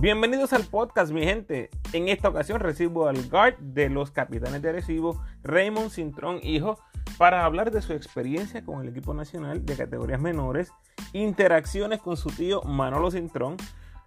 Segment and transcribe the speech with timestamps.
[0.00, 1.68] Bienvenidos al podcast, mi gente.
[1.92, 6.78] En esta ocasión recibo al guard de los capitanes de Arecibo, Raymond Cintrón, hijo,
[7.18, 10.72] para hablar de su experiencia con el equipo nacional de categorías menores,
[11.12, 13.58] interacciones con su tío Manolo Cintrón,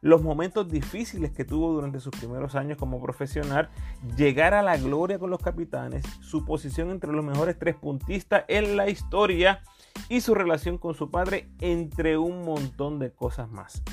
[0.02, 3.70] los momentos difíciles que tuvo durante sus primeros años como profesional,
[4.18, 8.78] llegar a la gloria con los capitanes, su posición entre los mejores tres puntistas en
[8.78, 9.62] la historia
[10.10, 13.84] y su relación con su padre, entre un montón de cosas más.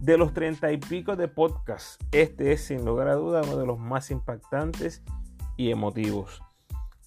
[0.00, 3.66] De los treinta y pico de podcasts, este es sin lugar a duda uno de
[3.66, 5.02] los más impactantes
[5.56, 6.40] y emotivos.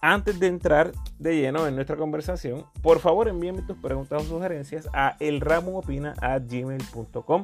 [0.02, 4.90] Antes de entrar de lleno en nuestra conversación, por favor envíenme tus preguntas o sugerencias
[4.94, 7.44] a elramonopina.gmail.com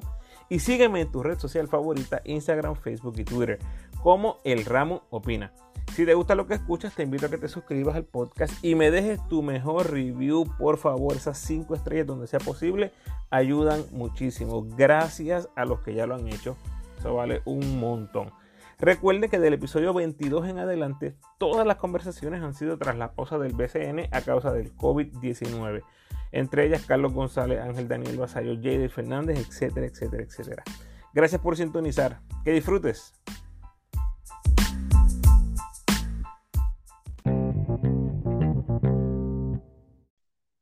[0.49, 3.59] y sígueme en tu red social favorita, Instagram, Facebook y Twitter,
[4.01, 5.53] como El Ramo Opina.
[5.93, 8.75] Si te gusta lo que escuchas, te invito a que te suscribas al podcast y
[8.75, 11.15] me dejes tu mejor review, por favor.
[11.15, 12.91] Esas cinco estrellas donde sea posible
[13.31, 14.63] ayudan muchísimo.
[14.77, 16.55] Gracias a los que ya lo han hecho.
[16.99, 18.31] Eso vale un montón.
[18.79, 23.39] Recuerde que del episodio 22 en adelante, todas las conversaciones han sido tras la pausa
[23.39, 25.81] del BCN a causa del COVID-19.
[26.31, 30.63] Entre ellas, Carlos González, Ángel Daniel Basayo, Jade Fernández, etcétera, etcétera, etcétera.
[31.13, 32.19] Gracias por sintonizar.
[32.43, 33.15] Que disfrutes.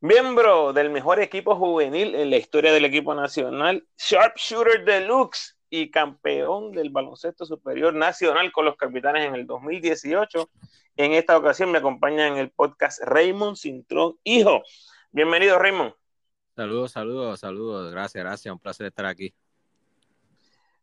[0.06, 6.73] Miembro del mejor equipo juvenil en la historia del equipo nacional, Sharpshooter Deluxe y campeón
[6.73, 10.47] del baloncesto superior nacional con los capitanes en el 2018.
[10.95, 14.62] En esta ocasión me acompaña en el podcast Raymond Cintrón, hijo.
[15.12, 15.95] Bienvenido, Raymond.
[16.56, 17.92] Saludos, saludos, saludos.
[17.92, 18.53] Gracias, gracias.
[18.53, 19.34] Un placer estar aquí.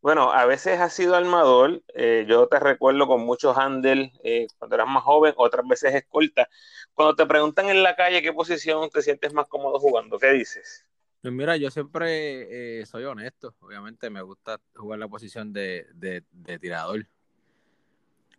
[0.03, 1.81] Bueno, a veces has sido armador.
[1.95, 6.48] Eh, yo te recuerdo con muchos handles eh, cuando eras más joven, otras veces escolta.
[6.95, 10.87] Cuando te preguntan en la calle qué posición te sientes más cómodo jugando, ¿qué dices?
[11.23, 13.55] Pues mira, yo siempre eh, soy honesto.
[13.61, 15.87] Obviamente me gusta jugar la posición de,
[16.61, 17.07] tirador.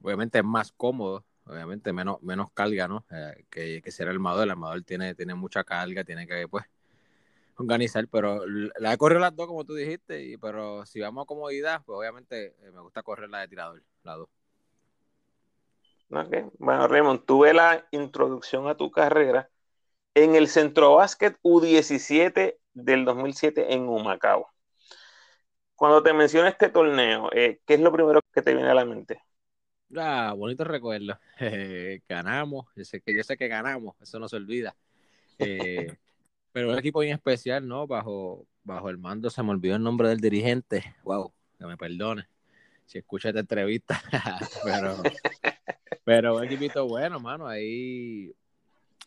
[0.02, 3.06] Obviamente es más cómodo, obviamente menos, menos carga, ¿no?
[3.50, 4.44] que, que ser armador.
[4.44, 6.66] El armador tiene, tiene mucha carga, tiene que, pues,
[7.58, 11.26] organizar, pero la he corrido las dos, como tú dijiste, y, pero si vamos a
[11.26, 14.30] comodidad, pues obviamente eh, me gusta correr la de tirador, la dos.
[16.60, 19.50] Bueno, Raymond, tuve la introducción a tu carrera
[20.14, 24.48] en el Centro Básquet U17 del 2007 en Humacao.
[25.76, 28.86] Cuando te menciono este torneo, eh, ¿qué es lo primero que te viene a la
[28.86, 29.22] mente?
[29.96, 31.20] Ah, bonito recuerdo.
[32.08, 34.76] ganamos, yo sé, que, yo sé que ganamos, eso no se olvida.
[35.40, 35.88] Eh,
[36.52, 37.88] pero un equipo bien especial, ¿no?
[37.88, 40.96] Bajo, bajo el mando, se me olvidó el nombre del dirigente.
[41.04, 42.28] Wow, que me perdone
[42.86, 44.02] si escucha esta entrevista.
[44.64, 45.02] pero,
[46.04, 47.48] pero un equipito bueno, mano.
[47.48, 48.34] Ahí,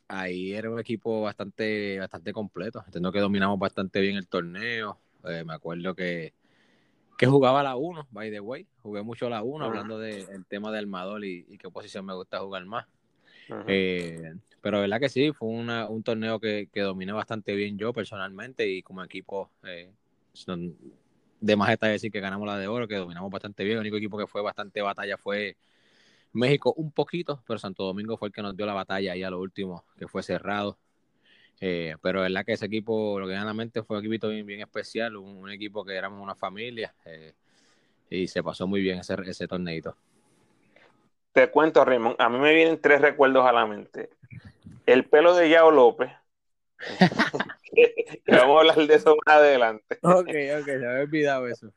[0.09, 2.83] ahí era un equipo bastante, bastante completo.
[2.85, 4.99] Entiendo que dominamos bastante bien el torneo.
[5.25, 6.35] Eh, me acuerdo que,
[7.17, 8.67] que jugaba la 1, by the way.
[8.83, 12.41] Jugué mucho la 1, hablando del tema del armador y, y, qué posición me gusta
[12.41, 12.87] jugar más.
[13.69, 17.93] Eh, pero verdad que sí, fue una, un torneo que, que, dominé bastante bien yo
[17.93, 19.93] personalmente y como equipo, eh,
[21.41, 23.77] de más está decir que ganamos la de oro, que dominamos bastante bien.
[23.77, 25.57] El único equipo que fue bastante batalla fue
[26.37, 29.31] México un poquito, pero Santo Domingo fue el que nos dio la batalla ahí a
[29.31, 30.79] lo último, que fue cerrado.
[31.61, 34.61] Eh, pero verdad que ese equipo, lo que la mente fue un equipo bien, bien
[34.61, 37.33] especial, un, equipo que éramos una familia eh,
[38.11, 39.97] y se pasó muy bien ese, ese torneito.
[41.33, 44.11] Te cuento, Raymond, a mí me vienen tres recuerdos a la mente.
[44.85, 46.11] El pelo de Yao López.
[48.27, 49.99] vamos a hablar de eso más adelante.
[50.03, 50.29] Ok,
[50.61, 51.73] ok, se me había olvidado eso.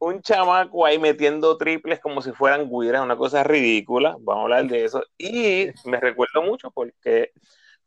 [0.00, 4.16] Un chamaco ahí metiendo triples como si fueran guiras, una cosa ridícula.
[4.20, 5.04] Vamos a hablar de eso.
[5.18, 7.32] Y me recuerdo mucho porque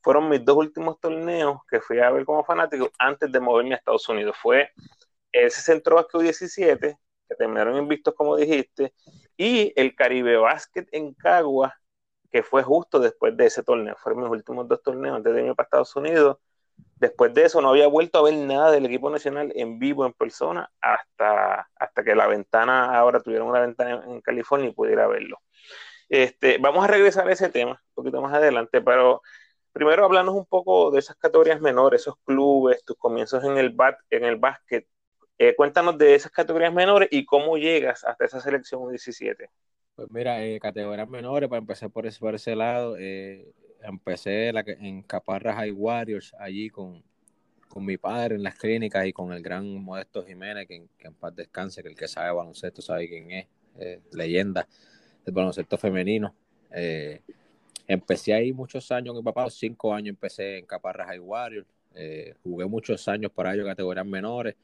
[0.02, 3.78] fueron mis dos últimos torneos que fui a ver como fanático antes de moverme a
[3.78, 4.36] Estados Unidos.
[4.42, 4.70] Fue
[5.32, 6.98] ese Centro Basket 17
[7.30, 8.94] que terminaron invictos, como dijiste,
[9.38, 11.76] y el Caribe Basket en Cagua,
[12.32, 13.96] que fue justo después de ese torneo.
[13.98, 16.38] Fueron mis últimos dos torneos antes de irme para Estados Unidos.
[16.96, 20.14] Después de eso no había vuelto a ver nada del equipo nacional en vivo, en
[20.14, 25.40] persona, hasta, hasta que la ventana, ahora tuvieron una ventana en California y pudiera verlo.
[26.10, 29.22] Este, vamos a regresar a ese tema un poquito más adelante, pero
[29.72, 33.98] primero hablarnos un poco de esas categorías menores, esos clubes, tus comienzos en el, bat,
[34.10, 34.88] en el básquet,
[35.38, 39.50] eh, cuéntanos de esas categorías menores y cómo llegas hasta esa selección 17.
[39.96, 43.52] Pues mira, eh, categorías menores, para empezar por ese, por ese lado, eh,
[43.84, 47.04] empecé en Caparra High Warriors, allí con,
[47.68, 51.36] con mi padre en las clínicas y con el gran Modesto Jiménez, que, en paz
[51.36, 53.48] descanse, que el que sabe baloncesto sabe quién es,
[54.12, 54.68] leyenda
[55.26, 56.36] del baloncesto femenino.
[57.88, 61.68] empecé ahí muchos años, mi papá, cinco años empecé en Caparra High Warriors,
[62.44, 64.56] jugué muchos años para ellos categorías menores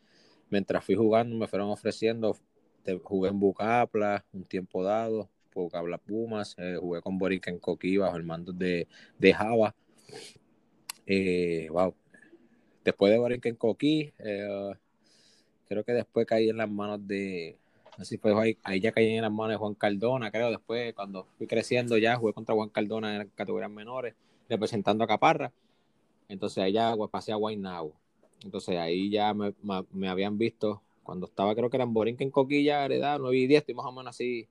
[0.50, 2.36] mientras fui jugando me fueron ofreciendo
[3.04, 5.30] jugué en Bucapla un tiempo dado,
[5.64, 9.76] Bucapla Pumas, eh, jugué con Borica en Coquí bajo el mando de, de Java.
[11.70, 11.94] wow.
[12.84, 14.14] Después de Borica en Coquí,
[15.70, 17.58] creo que después caí en las manos de,
[18.00, 21.28] así fue ahí, ahí, ya caí en las manos de Juan Cardona, creo, después cuando
[21.38, 24.16] fui creciendo ya jugué contra Juan Cardona en categorías menores,
[24.50, 25.52] representando a Caparra,
[26.28, 27.94] entonces ahí ya pues, pasé a Guaynabo,
[28.44, 29.54] entonces ahí ya me,
[29.92, 33.48] me, habían visto, cuando estaba creo que era en Borinca en Coquilla, edad 9 y
[33.48, 34.48] 10, estoy más o menos así,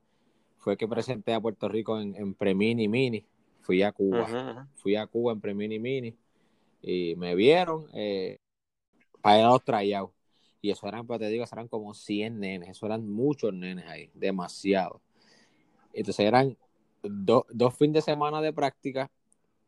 [0.68, 3.24] fue que presenté a Puerto Rico en, en Premini Mini,
[3.62, 6.14] fui a Cuba, fui a Cuba en Premini Mini,
[6.82, 8.36] y me vieron eh,
[9.22, 10.12] para ir a los trayouts
[10.60, 14.10] y eso eran, pues te digo, eran como 100 nenes, eso eran muchos nenes ahí,
[14.12, 15.00] demasiado.
[15.94, 16.54] Entonces eran
[17.02, 19.10] dos fines de semana de práctica,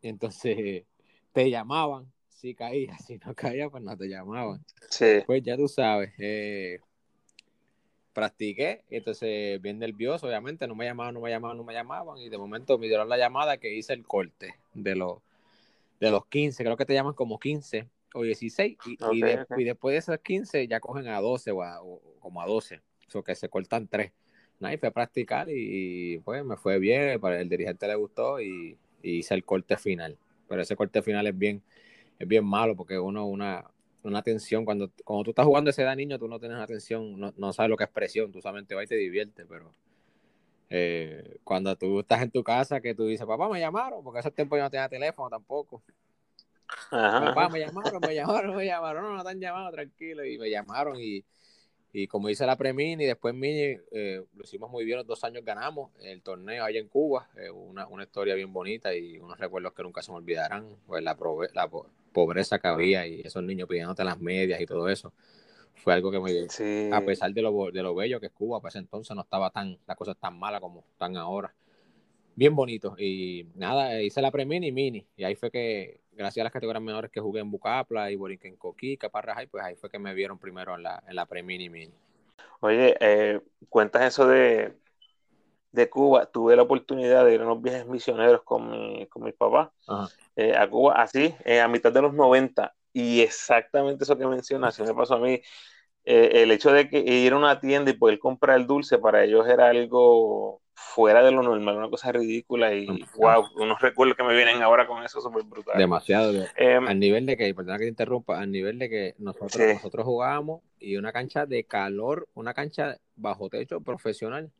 [0.02, 0.84] entonces
[1.32, 2.12] te llamaban.
[2.28, 4.62] Si caías, si no caías, pues no te llamaban.
[4.90, 5.22] Sí.
[5.26, 6.78] Pues ya tú sabes, eh,
[8.12, 12.28] practiqué, entonces bien nervioso, obviamente, no me llamaban, no me llamaban, no me llamaban, y
[12.28, 15.18] de momento me dieron la llamada que hice el corte de los,
[16.00, 19.98] de los 15, creo que te llaman como 15, o 16 y, y, después de
[19.98, 24.12] esos 15 ya cogen a 12 o, como a 12, eso que se cortan 3.
[24.58, 28.76] Nah, fui a practicar y, pues me fue bien, para el dirigente le gustó y,
[29.02, 30.18] hice el corte final.
[30.46, 31.62] Pero ese corte final es bien,
[32.18, 33.64] es bien malo porque uno, una,
[34.02, 37.18] una tensión, cuando, cuando tú estás jugando ese edad niño, tú no tienes una tensión,
[37.18, 39.72] no, no sabes lo que es presión, tú solamente vas y te diviertes, pero
[40.70, 44.30] eh, cuando tú estás en tu casa que tú dices, papá, me llamaron, porque ese
[44.30, 45.82] tiempo yo no tenía teléfono tampoco.
[46.90, 50.24] Papá, me llamaron, me llamaron, me llamaron, no, no te han llamado, tranquilo.
[50.24, 51.24] Y me llamaron y,
[51.92, 55.44] y como hice la Premini, después Mini, eh, lo hicimos muy bien, los dos años
[55.44, 59.72] ganamos el torneo allá en Cuba, eh, una, una, historia bien bonita y unos recuerdos
[59.72, 61.16] que nunca se me olvidarán, pues la,
[61.54, 61.70] la
[62.12, 65.12] pobreza que había y esos niños pidiéndote las medias y todo eso.
[65.74, 66.94] Fue algo que me...
[66.94, 69.78] A pesar de lo, de lo bello que es Cuba, pues entonces no estaba tan,
[69.86, 71.54] las cosas tan malas como están ahora
[72.40, 72.94] bien bonito.
[72.98, 75.06] Y nada, hice la pre-mini y mini.
[75.16, 78.56] Y ahí fue que, gracias a las categorías menores que jugué en Bucapla y en
[78.56, 81.94] Coquí, Caparrajay, pues ahí fue que me vieron primero en la, en la pre-mini mini.
[82.60, 83.40] Oye, eh,
[83.70, 84.76] cuentas eso de,
[85.72, 86.26] de Cuba.
[86.26, 89.72] Tuve la oportunidad de ir a unos viajes misioneros con mi, con mi papá
[90.36, 92.74] eh, a Cuba, así, eh, a mitad de los 90.
[92.92, 95.40] Y exactamente eso que mencionas, así me pasó a mí.
[96.04, 99.46] el hecho de que ir a una tienda y poder comprar el dulce para ellos
[99.48, 102.86] era algo fuera de lo normal, una cosa ridícula y
[103.16, 105.76] wow, unos recuerdos que me vienen ahora con eso súper brutal.
[105.78, 106.32] Demasiado.
[106.56, 110.04] Em, al nivel de que, perdona que te interrumpa, al nivel de que nosotros, nosotros
[110.04, 114.50] jugábamos y una cancha de calor, una cancha bajo techo profesional,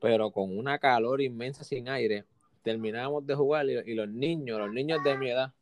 [0.00, 2.24] pero con una calor inmensa sin aire,
[2.62, 5.52] terminábamos de jugar y, los niños, los niños de mi edad,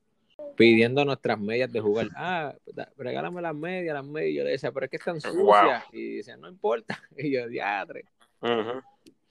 [0.56, 2.08] pidiendo nuestras medias de jugar.
[2.14, 2.54] Ah,
[2.96, 4.30] regálame las medias, las medias.
[4.30, 5.84] Y yo le decía, pero es que están sucias.
[5.90, 7.00] Y dice, no importa.
[7.16, 8.04] Y yo, diadre.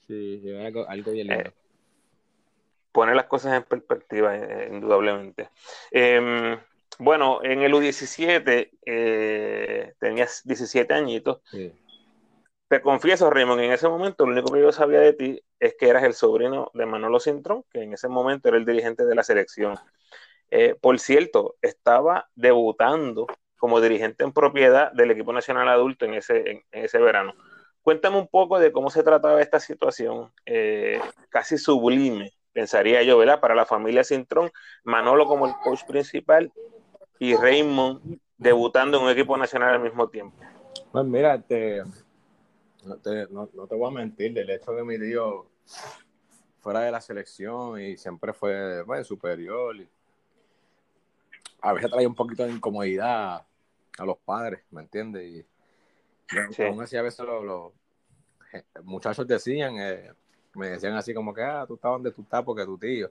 [0.06, 1.48] Sí, algo, algo bien lindo.
[1.48, 1.52] Eh,
[2.90, 5.48] pone las cosas en perspectiva, eh, indudablemente.
[5.90, 6.58] Em,
[6.98, 11.40] bueno, en el U17 eh, tenías 17 añitos.
[12.68, 15.88] Te confieso, Raymond, en ese momento lo único que yo sabía de ti es que
[15.88, 19.22] eras el sobrino de Manolo Cintrón, que en ese momento era el dirigente de la
[19.22, 19.76] selección.
[20.80, 23.26] por cierto, estaba debutando
[23.56, 27.34] como dirigente en propiedad del equipo nacional adulto en ese, en ese verano.
[27.82, 33.40] Cuéntame un poco de cómo se trataba esta situación, eh, casi sublime, pensaría yo, ¿verdad?
[33.40, 34.50] Para la familia Cintrón,
[34.84, 36.52] Manolo como el coach principal
[37.18, 40.36] y Raymond debutando en un equipo nacional al mismo tiempo.
[40.92, 45.46] Pues mira, no, te, no, te voy a mentir, del hecho de mi tío
[46.60, 49.76] fuera de la selección y siempre fue pues, superior.
[51.60, 53.44] a veces trae un poquito de incomodidad
[53.98, 55.44] a los padres, ¿me entiendes?
[56.66, 57.72] Aún así, a veces los,
[58.82, 60.10] muchachos decían, eh,
[60.54, 63.10] me decían así como que, ah, tú estás donde tú estás porque tu tío,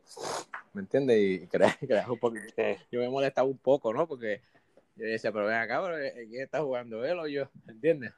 [0.74, 1.18] ¿me entiendes?
[1.18, 1.48] Y
[1.88, 2.54] creas, un poquito.
[2.92, 4.08] Yo me molestaba un poco, ¿no?
[4.08, 4.42] Porque
[4.96, 5.98] yo decía, pero ven acá, pero
[6.30, 7.50] ¿quién está jugando él o yo?
[7.66, 8.14] ¿Me entiendes?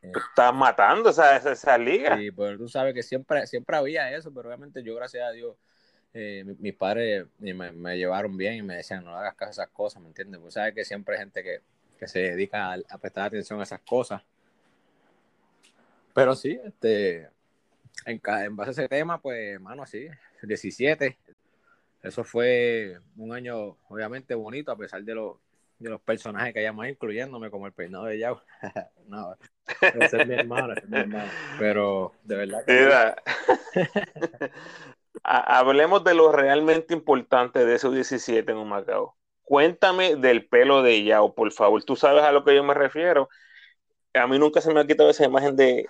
[0.00, 2.16] Tú estás matando esa, esa, liga.
[2.16, 5.56] Sí, pero tú sabes que siempre, siempre había eso, pero obviamente yo, gracias a Dios,
[6.14, 9.68] eh, mis padres me, me, llevaron bien y me decían, no hagas caso a esas
[9.68, 10.40] cosas, ¿me entiendes?
[10.40, 11.60] Pues sabes que siempre hay gente que,
[11.98, 14.22] que se dedica a, prestar atención a esas cosas.
[16.14, 17.28] Pero sí, este,
[18.06, 20.08] en, en base a ese tema, pues, hermano, sí,
[20.42, 21.18] 17.
[22.02, 25.36] Eso fue un año, obviamente, bonito, a pesar de, los
[25.78, 28.42] de los personajes que hayamos incluyéndome, como el peinado de Yao.
[29.06, 29.36] no,
[29.80, 31.30] ese es mi hermano, ese es mi hermano.
[31.58, 34.50] Pero, de verdad que...
[35.22, 39.16] Hablemos de lo realmente importante de esos 17 en un Macao.
[39.48, 41.82] Cuéntame del pelo de Yao, por favor.
[41.82, 43.30] Tú sabes a lo que yo me refiero.
[44.12, 45.88] a mí nunca se me ha quitado esa imagen de,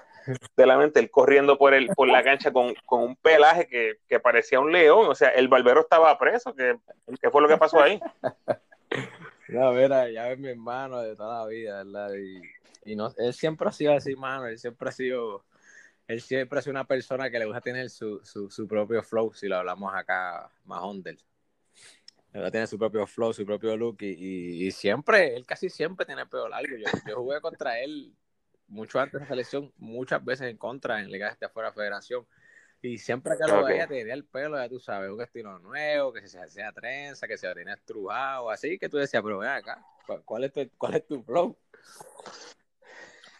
[0.57, 3.67] de la mente, él corriendo por, el, por la cancha con, un pelaje
[4.07, 6.79] que, parecía un león, o sea, el barbero estaba preso, ¿qué,
[7.33, 8.01] fue lo que pasó ahí?
[9.49, 12.11] No, mira, ya ves mi hermano de toda la vida, ¿verdad?
[12.85, 15.45] Y, no, él siempre ha sido así, mano, él siempre ha sido,
[16.07, 18.21] él siempre ha sido una persona que le gusta tener su,
[18.69, 21.17] propio flow, si lo hablamos acá más under.
[22.51, 26.49] Tener su propio flow, su propio look, y, siempre, él casi siempre tiene el pelo
[26.49, 26.77] largo.
[26.77, 28.15] Yo, yo jugué contra él
[28.69, 32.27] mucho antes de la selección, muchas veces en contra en ligas de afuera federación.
[32.81, 36.29] Y siempre que lo veía tenía el pelo, ya tú sabes, un estilo nuevo, que
[36.29, 39.85] se hacía trenza, que se tenía estrujado, así que tú decías, pero ven acá,
[40.25, 41.59] ¿cuál es tu, cuál es tu flow?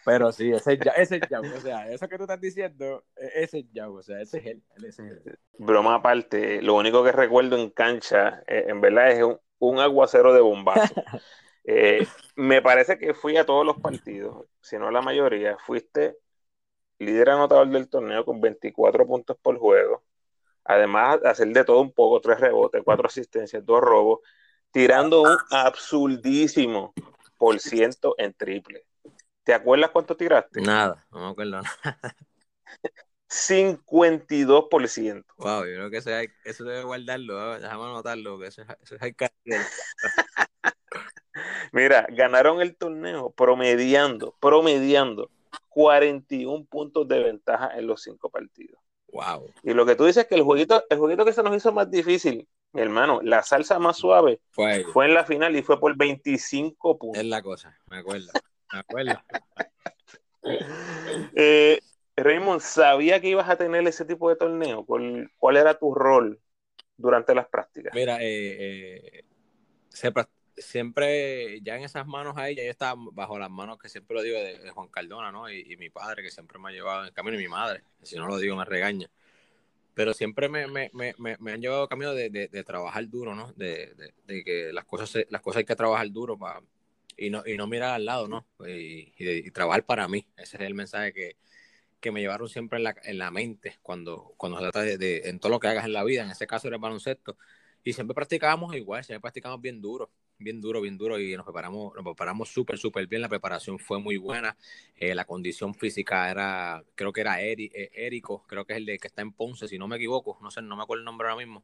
[0.05, 3.59] Pero sí, ese es, ese es o sea, eso que tú estás diciendo, e, ese
[3.59, 5.39] es Yao, o sea, ese es él, ese es él.
[5.57, 10.33] Broma aparte, lo único que recuerdo en cancha, eh, en verdad, es un, un aguacero
[10.33, 10.93] de bombazo.
[11.71, 15.55] Eh, me parece que fui a todos los partidos, si no la mayoría.
[15.59, 16.17] Fuiste
[16.97, 20.03] líder anotador del torneo con 24 puntos por juego.
[20.63, 24.19] Además, hacer de todo un poco, tres rebotes, cuatro asistencias, dos robos,
[24.71, 26.93] tirando un absurdísimo
[27.37, 28.85] por ciento en triple.
[29.43, 30.61] ¿Te acuerdas cuánto tiraste?
[30.61, 31.69] Nada, no me acuerdo nada.
[33.29, 35.23] 52%.
[35.37, 36.09] Wow, yo creo que eso,
[36.43, 37.59] eso debe guardarlo, ¿eh?
[37.59, 39.15] déjame anotarlo, que eso, eso es
[41.71, 45.29] Mira, ganaron el torneo promediando, promediando
[45.69, 48.79] 41 puntos de ventaja en los cinco partidos.
[49.11, 49.51] Wow.
[49.63, 51.71] Y lo que tú dices es que el jueguito, el jueguito que se nos hizo
[51.71, 55.79] más difícil, mi hermano, la salsa más suave fue, fue en la final y fue
[55.79, 57.21] por 25 puntos.
[57.21, 58.31] Es la cosa, me acuerdo,
[58.71, 59.23] me acuerdo.
[61.35, 61.79] eh,
[62.15, 64.85] Raymond, ¿sabía que ibas a tener ese tipo de torneo?
[64.85, 66.39] ¿Cuál, cuál era tu rol
[66.97, 67.93] durante las prácticas?
[67.93, 69.23] Mira, eh, eh,
[70.57, 74.21] siempre, ya en esas manos ahí, ya yo estaba bajo las manos que siempre lo
[74.21, 75.49] digo de, Juan Cardona, ¿no?
[75.49, 78.17] Y, mi padre, que siempre me ha llevado en el camino, y mi madre, si
[78.17, 79.09] no lo digo me regaña.
[79.93, 83.51] Pero siempre me, me, me, me han llevado camino de, de, trabajar duro, ¿no?
[83.53, 86.61] De, que las cosas, las cosas hay que trabajar duro para,
[87.19, 88.47] y, no, y no mirar al lado, ¿no?
[88.67, 90.25] Y, trabajar para mí.
[90.37, 91.37] Ese es el mensaje que,
[91.99, 95.39] que me llevaron siempre en la, en la mente cuando, cuando se trata de, en
[95.39, 96.23] todo lo que hagas en la vida.
[96.23, 97.37] En ese caso era el baloncesto.
[97.83, 101.93] Y siempre practicábamos igual, siempre practicábamos bien duro bien duro, bien duro y nos preparamos,
[101.95, 103.21] nos preparamos súper, súper bien.
[103.21, 104.57] La preparación fue muy buena.
[104.95, 108.97] Eh, la condición física era, creo que era Eri, eh, creo que es el de
[108.97, 111.27] que está en Ponce, si no me equivoco, no sé, no me acuerdo el nombre
[111.27, 111.63] ahora mismo.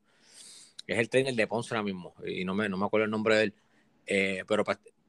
[0.86, 3.36] Es el trainer de Ponce ahora mismo y no me, no me acuerdo el nombre
[3.38, 3.54] de él.
[4.08, 4.64] Eh, pero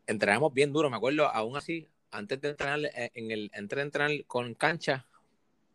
[0.06, 4.54] entrenamos bien duro, me acuerdo, aún así, antes de entrenar, en el, de entrenar con
[4.54, 5.06] cancha,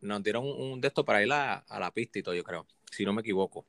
[0.00, 2.66] nos dieron un, de estos para ir a, a la pista y todo, yo creo,
[2.90, 3.64] si no me equivoco.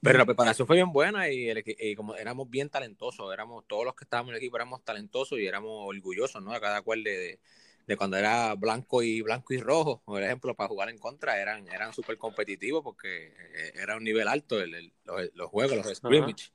[0.00, 4.04] Pero la preparación fue bien buena y, como éramos bien talentosos, éramos todos los que
[4.04, 6.52] estábamos en el equipo éramos talentosos y éramos orgullosos, ¿no?
[6.52, 7.40] A cada cual de,
[7.86, 11.66] de, cuando era blanco y blanco y rojo, por ejemplo, para jugar en contra eran
[11.68, 16.52] eran súper competitivos porque eh, era un nivel alto el, los, juegos, los scrimmage.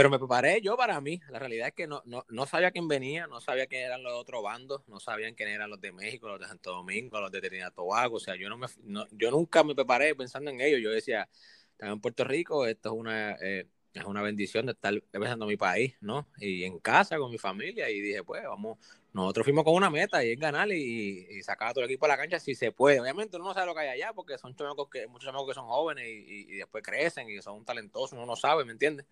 [0.00, 1.20] Pero me preparé yo para mí.
[1.28, 4.14] La realidad es que no, no, no sabía quién venía, no sabía quién eran los
[4.14, 7.38] otros bandos, no sabían quién eran los de México, los de Santo Domingo, los de
[7.42, 8.16] Trinidad Tobago.
[8.16, 8.66] O sea, yo no me
[9.10, 10.80] yo nunca me preparé pensando en ellos.
[10.80, 11.28] Yo decía,
[11.72, 15.58] estaba en Puerto Rico, esto es una, eh, es una bendición de estar empezando mi
[15.58, 16.26] país, ¿no?
[16.38, 18.78] Y en casa con mi familia y dije, pues vamos,
[19.12, 22.08] nosotros fuimos con una meta y es ganar y, sacar a todo el equipo a
[22.08, 23.00] la cancha si se puede.
[23.00, 25.54] Obviamente uno no sabe lo que hay allá porque son chamacos que, muchos chamacos que
[25.54, 29.04] son jóvenes y, después crecen y son talentosos, uno no sabe, ¿me entiendes?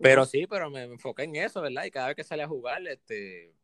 [0.00, 1.84] Pero sí, pero me, enfoqué en eso, ¿verdad?
[1.84, 3.54] Y cada vez que salía a jugar, este,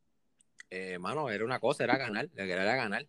[0.71, 3.07] eh, mano, era una cosa, era ganar, era ganar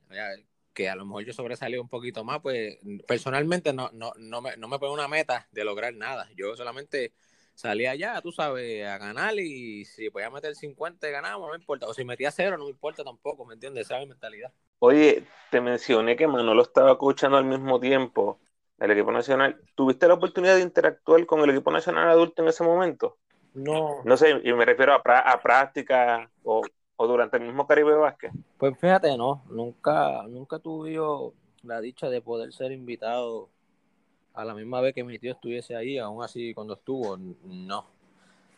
[0.78, 4.56] que a lo mejor yo sobresalí un poquito más, pues personalmente no, no, no, me,
[4.58, 6.30] no me pongo una meta de lograr nada.
[6.36, 7.14] Yo solamente
[7.56, 11.88] salía allá, tú sabes, a ganar y si podía meter 50 ganamos, no me importa.
[11.88, 13.88] O si metía cero, no me importa tampoco, ¿me entiendes?
[13.88, 14.54] Esa es mi mentalidad.
[14.78, 18.40] Oye, te mencioné que Manolo estaba escuchando al mismo tiempo
[18.80, 19.60] el equipo nacional.
[19.76, 23.18] ¿Tuviste la oportunidad de interactuar con el equipo nacional adulto en ese momento?
[23.54, 24.02] No.
[24.04, 26.62] No sé, y me refiero a, a práctica o
[26.98, 28.32] o durante el mismo Caribe Vázquez?
[28.58, 31.00] Pues fíjate, no, nunca, nunca tuve
[31.64, 33.50] la dicha de poder ser invitado
[34.34, 37.86] a la misma vez que mi tío estuviese ahí, aún así cuando estuvo, no.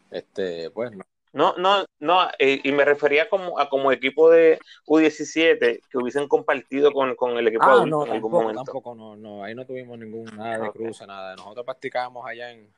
[0.10, 1.04] Este, pues no.
[1.32, 6.28] No, no, no, eh, y me refería como a como equipo de U17 que hubiesen
[6.28, 8.64] compartido con, el equipo ah, no, en algún momento.
[8.64, 11.36] Tampoco, no, no, ahí no tuvimos ningún nada de cruce, nada.
[11.36, 12.74] Nosotros practicábamos allá en,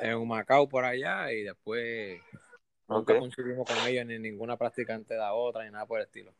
[0.00, 2.20] en Humacao por allá y después
[2.88, 6.32] Nunca coincidimos con ellos ni ninguna practicante de otra ni nada por el estilo.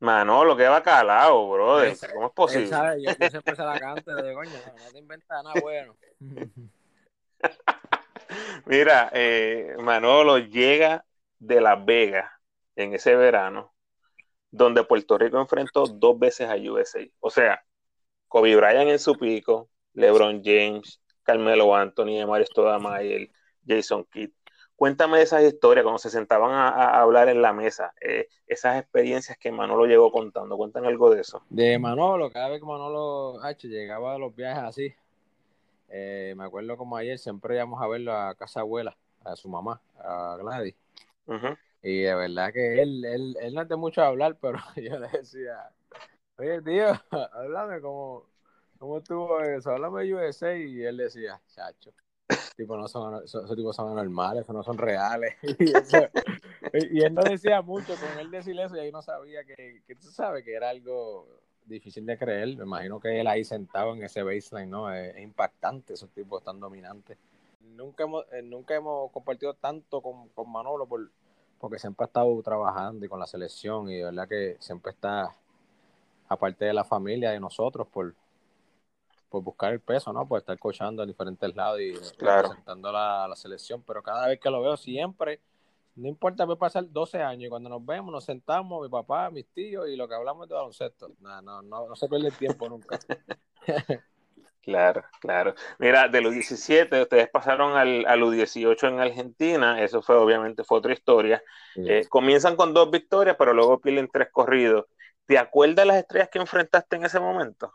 [0.00, 1.96] Manolo, que bacalao, brother.
[2.14, 2.66] ¿Cómo es posible?
[2.66, 5.94] Sabe, yo, siempre se la canto de coño, no, te inventas nada bueno.
[8.66, 11.04] Mira, eh, Manolo llega
[11.38, 12.30] de Las Vegas
[12.76, 13.72] en ese verano,
[14.50, 17.00] donde Puerto Rico enfrentó dos veces a USA.
[17.20, 17.64] O sea,
[18.28, 23.30] Kobe Bryant en su pico, LeBron James, Carmelo Anthony, Mario Stoudamire,
[23.66, 24.30] Jason Kidd.
[24.74, 29.38] Cuéntame de esas historias, cuando se sentaban a, hablar en la mesa, eh, esas experiencias
[29.38, 30.56] que Manolo llegó contando.
[30.56, 31.44] Cuéntame algo de eso.
[31.50, 34.94] De Manolo, cada vez que Manolo H llegaba a los viajes así,
[35.94, 39.82] eh, me acuerdo como ayer, siempre íbamos a verlo a casa abuela, a su mamá,
[39.98, 40.74] a Gladys.
[41.82, 45.08] Y de verdad que él, él, él no es de mucho hablar, pero yo le
[45.08, 45.70] decía,
[46.38, 46.86] oye tío,
[47.32, 48.24] háblame como,
[48.78, 49.70] ¿cómo estuvo eso?
[49.70, 51.92] Háblame de USA y él decía, chacho,
[52.56, 55.36] tipo no son, esos, tipos son anormales, no son reales.
[56.74, 59.94] Y, él no decía mucho con él decir eso y ahí no sabía que, que
[59.94, 62.56] tú sabes que era algo difícil de creer.
[62.56, 64.92] Me imagino que él ahí sentado en ese baseline, ¿no?
[64.92, 67.18] Es, impactante esos tipos tan dominantes.
[67.60, 71.10] Nunca hemos, eh, nunca hemos compartido tanto con, con Manolo por,
[71.58, 75.34] porque siempre ha estado trabajando y con la selección y de verdad que siempre está
[76.28, 78.14] aparte de la familia de nosotros por,
[79.28, 80.26] por buscar el peso, ¿no?
[80.26, 83.82] Por estar coachando en diferentes lados y representando la, la, selección.
[83.82, 85.40] Pero cada vez que lo veo, siempre,
[85.94, 89.46] no importa, puede pasar 12 años y cuando nos vemos, nos sentamos, mi papá, mis
[89.48, 91.12] tíos y lo que hablamos de baloncesto.
[91.20, 92.98] No, no, no, no se pierde el tiempo nunca.
[94.62, 95.54] Claro, claro.
[95.80, 100.78] Mira, de los 17, ustedes pasaron al, al U18 en Argentina, eso fue obviamente fue
[100.78, 101.42] otra historia.
[101.74, 104.86] Eh, comienzan con dos victorias, pero luego pierden tres corridos.
[105.26, 107.72] ¿Te acuerdas las estrellas que enfrentaste en ese momento?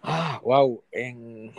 [0.00, 0.84] Ah, wow.
[0.92, 1.52] En...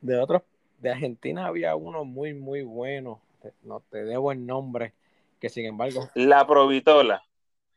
[0.00, 0.42] De otros,
[0.78, 3.20] de Argentina había uno muy, muy bueno.
[3.62, 4.94] No te debo el nombre,
[5.40, 6.08] que sin embargo.
[6.14, 7.22] La Provitola.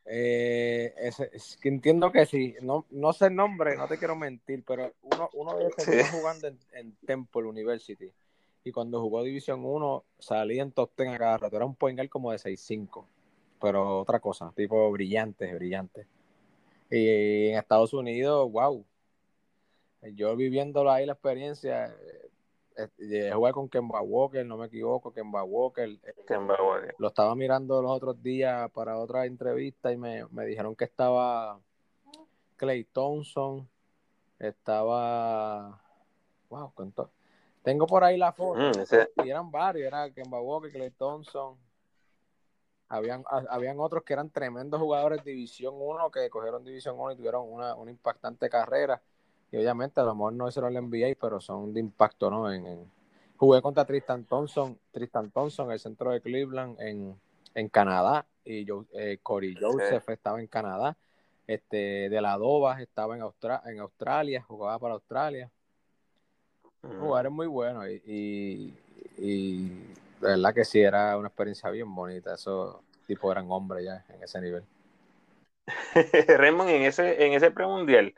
[0.04, 2.54] Eh, es, que entiendo que sí.
[2.60, 6.48] No, no sé el nombre, no te quiero mentir, pero uno, uno de ellos jugando
[6.72, 8.10] en, Temple University.
[8.64, 11.56] Y cuando jugó División 1, salía en top 10 a cada rato.
[11.56, 13.04] Era un point como de 6-5.
[13.60, 16.06] Pero otra cosa, tipo brillante, brillante.
[16.90, 18.84] Y en Estados Unidos, wow,
[20.14, 21.94] yo viviéndolo ahí la experiencia,
[22.76, 25.88] eh, jugué con Kemba Walker, no me equivoco, Kemba Walker.
[25.88, 26.94] Eh, Kemba Walker.
[26.98, 31.60] Lo estaba mirando los otros días para otra entrevista y me, dijeron que estaba
[32.56, 33.68] Clay Thompson,
[34.38, 35.80] estaba...
[36.48, 37.10] Wow, cuánto.
[37.62, 38.60] Tengo por ahí la foto.
[38.60, 41.56] Mm, y eran varios, era Kemba Walker, Clay Thompson.
[42.88, 47.16] Habían, habían otros que eran tremendos jugadores de División 1 que cogieron División 1 y
[47.16, 49.00] tuvieron una, una impactante carrera
[49.52, 52.52] y obviamente a lo mejor no hicieron el NBA, pero son de impacto, ¿no?
[52.52, 52.90] En,
[53.36, 57.20] Jugué contra Tristan Thompson, Tristan Thompson, el centro de Cleveland en,
[57.54, 60.96] en Canadá, y yo, eh, Corey Joseph estaba en Canadá,
[61.46, 63.22] este, de la Dobas estaba en,
[63.66, 65.50] en Australia, jugaba para Australia.
[66.82, 67.00] Mm.
[67.00, 68.74] Jugadores muy buenos y,
[69.18, 69.68] y,
[70.20, 72.34] de verdad que sí, era una experiencia bien bonita.
[72.34, 74.64] Esos tipos eran hombres ya en ese nivel.
[76.38, 78.14] Raymond, en ese, en ese premundial,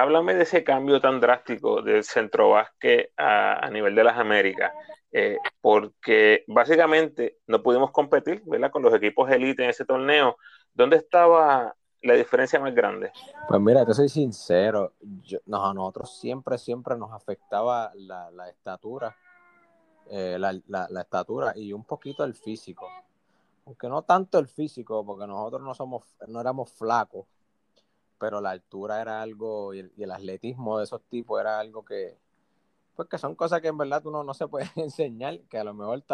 [0.00, 4.72] háblame de ese cambio tan drástico del centro básquet a, nivel de las Américas,
[5.12, 8.70] eh, porque básicamente no pudimos competir ¿verdad?
[8.70, 10.36] con los equipos élite en ese torneo.
[10.72, 13.10] ¿Dónde estaba la diferencia más grande?
[13.48, 14.92] Pues mira, te soy sincero,
[15.52, 19.16] a nosotros siempre, siempre nos afectaba la, estatura,
[20.10, 22.88] eh, la, la, estatura y un poquito el físico.
[23.66, 27.26] Aunque no tanto el físico, porque nosotros no somos, no éramos flacos,
[28.18, 32.16] pero la altura era algo, y el, atletismo de esos tipos era algo que,
[32.96, 35.74] pues que son cosas que en verdad uno no se puede enseñar, que a lo
[35.74, 36.04] mejor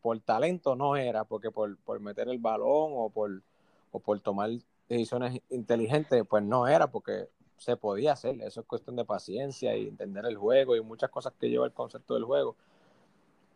[0.00, 3.42] por talento no era, porque por, por meter el balón o por,
[3.90, 4.50] o por tomar
[4.88, 9.88] decisiones inteligentes, pues no era, porque se podía hacer, eso es cuestión de paciencia y
[9.88, 12.56] entender el juego y muchas cosas que lleva el concepto del juego,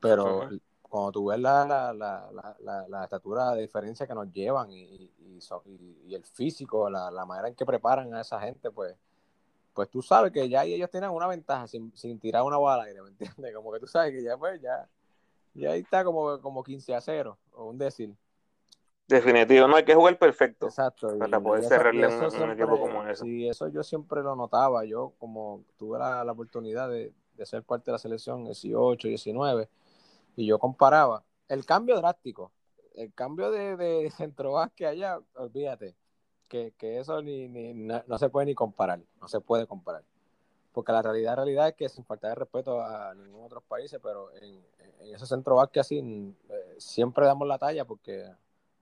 [0.01, 0.49] pero
[0.91, 5.09] cuando tú ves la, la, la, la, estatura de diferencia que nos llevan y,
[6.05, 8.95] y, el físico, la, manera en que preparan a esa gente, pues,
[9.73, 13.03] pues tú sabes que ya ellos tienen una ventaja sin, tirar una bola al aire,
[13.03, 13.55] ¿me entiendes?
[13.55, 14.89] Como que tú sabes que ya pues ya,
[15.55, 18.13] ya ahí está como, como 15 a 0, o un decir.
[19.07, 20.67] Definitivo, no hay que jugar perfecto.
[20.67, 21.17] Exacto.
[21.19, 23.25] Para poder cerrarle un, equipo como ese.
[23.25, 24.85] Sí, eso yo siempre lo notaba.
[24.85, 29.69] Yo, como tuve la, oportunidad de, de, ser parte de la selección 18, 19,
[30.41, 32.53] y yo comparaba el cambio drástico,
[32.95, 35.95] el cambio de, de centro que allá, olvídate,
[36.49, 40.03] que, eso ni, no, se puede ni comparar, no se puede comparar.
[40.73, 44.33] Porque la realidad, realidad es que sin faltar de respeto a ningún otro país, pero
[44.37, 44.65] en,
[45.01, 48.25] en ese centro que así eh, siempre damos la talla porque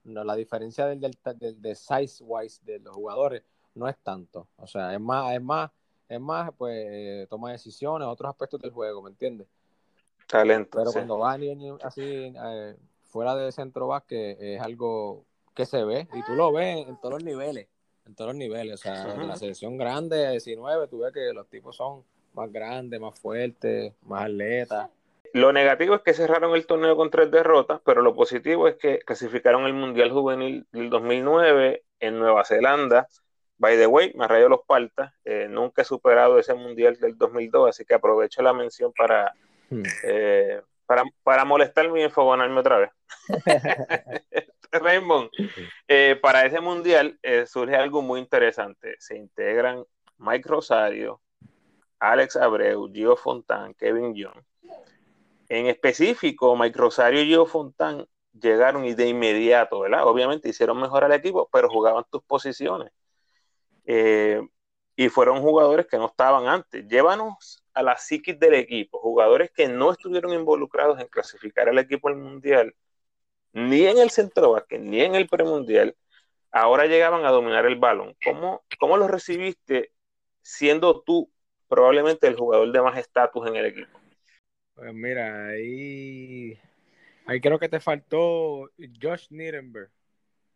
[0.05, 3.43] no, la diferencia del, del, del, size wise de los jugadores
[3.75, 4.49] no es tanto.
[4.57, 5.71] O sea, es más, es más,
[6.09, 9.49] es más, pues toma decisiones, otros aspectos del juego, ¿me entiendes?
[10.29, 10.79] Talento.
[10.79, 11.41] Pero cuando van
[11.83, 16.87] así eh, fuera del centro básquet es algo que se ve, y tú lo ves
[16.87, 17.67] en, todos los niveles,
[18.07, 21.49] en todos los niveles, o sea, en la selección grande, 19, tú ves que los
[21.49, 24.89] tipos son más grandes, más fuertes, más atletas.
[25.33, 29.01] Lo negativo es que cerraron el torneo con tres derrotas, pero lo positivo es que
[29.01, 33.09] clasificaron el Mundial Juvenil del 2009 en Nueva Zelanda.
[33.59, 35.13] By the way, me rayó los paltas.
[35.25, 39.35] Eh, nunca he superado ese Mundial del 2002, así que aprovecho la mención para.
[40.05, 42.91] Eh, para, para molestarme y enfogonarme otra vez.
[44.71, 45.31] Raymond,
[45.87, 48.97] eh, para ese Mundial surge algo muy interesante.
[48.99, 49.85] Se integran
[50.19, 51.23] Mike Rosario,
[51.99, 54.43] Alex Abreu, Gio Fontán, Kevin Young
[55.49, 58.07] en específico, Mike Rosario y Gio Fontán
[58.39, 60.07] llegaron y de inmediato, ¿verdad?
[60.07, 62.93] Obviamente hicieron mejor al equipo, pero jugaban tus posiciones.
[63.85, 64.41] Eh,
[64.95, 66.87] y fueron jugadores que no estaban antes.
[66.87, 72.09] Llévanos a la psiquis del equipo, jugadores que no estuvieron involucrados en clasificar al equipo
[72.09, 72.75] al mundial,
[73.53, 75.95] ni en el centro ni en el premundial,
[76.51, 78.17] ahora llegaban a dominar el balón.
[78.25, 79.93] ¿Cómo, ¿Cómo los recibiste
[80.43, 81.31] siendo tú
[81.69, 83.97] probablemente el jugador de más estatus en el equipo?
[84.75, 86.59] Pues mira, ahí,
[87.27, 88.69] ahí creo que te faltó
[89.01, 89.93] Josh Nierenberg.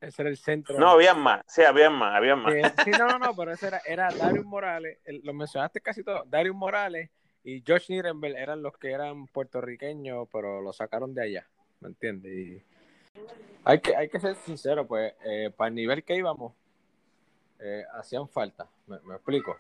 [0.03, 0.79] Ese era el centro.
[0.81, 2.53] No, había más, sí, había más, había más.
[2.85, 6.57] Sí, no, no, no, pero ese era, era Darius Morales, lo mencionaste casi todo, Darius
[6.57, 7.09] Morales
[7.45, 11.47] y Josh Nierenberg eran los que eran puertorriqueños, pero lo sacaron de allá,
[11.79, 12.33] ¿me entiendes?
[12.33, 12.63] Y
[13.65, 16.53] hay que, hay que ser sincero, pues, eh, para el nivel que íbamos,
[17.61, 19.57] eh, hacían falta, ¿me, explico?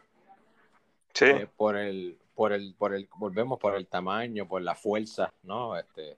[1.15, 1.27] Sí.
[1.27, 5.79] Eh, por el, por el, por el, volvemos por el tamaño, por la fuerza, ¿no?
[5.79, 6.17] Este,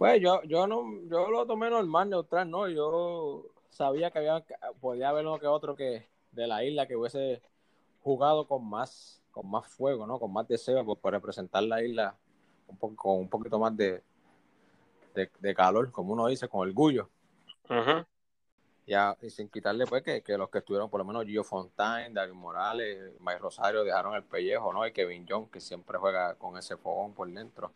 [0.00, 2.66] pues yo, yo no, yo lo tomé normal, neutral, ¿no?
[2.68, 4.42] Yo sabía que había,
[4.80, 7.42] podía haber uno que otro que de la isla que hubiese
[8.00, 10.18] jugado con más, con más fuego, ¿no?
[10.18, 12.16] Con más deseo por, representar la isla
[12.66, 14.02] un poco, con un poquito más de,
[15.14, 17.10] de, calor, como uno dice, con orgullo.
[17.68, 18.06] Ajá
[19.22, 23.12] y sin quitarle pues que, los que estuvieron, por lo menos Gio Fontaine, David Morales,
[23.20, 24.84] Mike Rosario dejaron el pellejo, ¿no?
[24.86, 27.72] Y Kevin John, que siempre juega con ese fogón por dentro.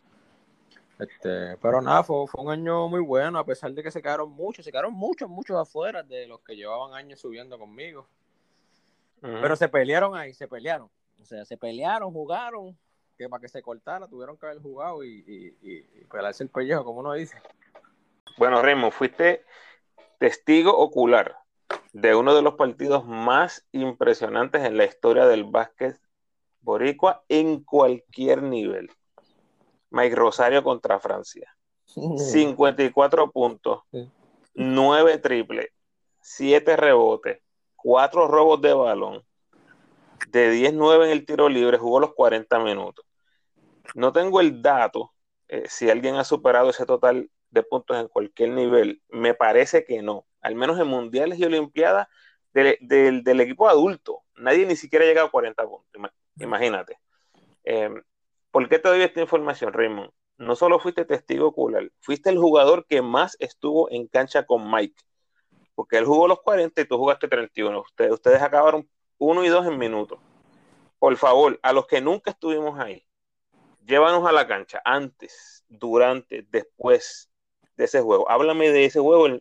[0.99, 4.65] Este, pero nada, fue, un año muy bueno, a pesar de que se quedaron muchos,
[4.65, 8.07] se quedaron muchos, muchos afuera de los que llevaban años subiendo conmigo.
[9.21, 10.91] Pero se pelearon ahí, se pelearon.
[11.21, 12.77] O sea, se pelearon, jugaron,
[13.17, 16.51] que para que se cortara tuvieron que haber jugado y, y, y, y pelarse el
[16.51, 17.41] pellejo, como uno dice.
[18.37, 19.45] Bueno, Remo, fuiste
[20.19, 21.39] testigo ocular
[21.93, 25.99] de uno de los partidos más impresionantes en la historia del básquet
[26.61, 28.91] boricua en cualquier nivel.
[29.95, 31.55] Mike Rosario contra Francia.
[31.87, 33.83] 54 puntos,
[34.55, 35.69] 9 triples,
[36.21, 37.41] 7 rebotes,
[37.77, 39.25] 4 robos de balón,
[40.29, 43.05] de 10-9 en el tiro libre, jugó los 40 minutos.
[43.95, 45.13] No tengo el dato,
[45.49, 49.01] eh, si alguien ha superado ese total de puntos en cualquier nivel?
[49.09, 50.27] Me parece que no.
[50.41, 52.09] Al menos en mundiales y olimpiadas
[52.53, 54.23] del, equipo adulto.
[54.37, 56.11] Nadie ni siquiera ha llegado a 40 puntos.
[56.39, 56.99] Imagínate.
[57.63, 58.03] Em,
[58.55, 60.13] ¿Por qué te doy esta información, Raymond?
[60.39, 64.95] No solo fuiste testigo ocular, fuiste el jugador que más estuvo en cancha con Mike.
[65.75, 67.81] Porque él jugó los 40 y tú jugaste 31.
[67.81, 68.89] Ustedes, acabaron
[69.19, 70.21] uno y dos en minutos.
[71.01, 73.05] Por favor, a los que nunca estuvimos ahí,
[73.85, 77.33] llévanos a la cancha antes, durante, después,
[77.77, 78.31] de ese juego.
[78.31, 79.37] Háblame de ese juego.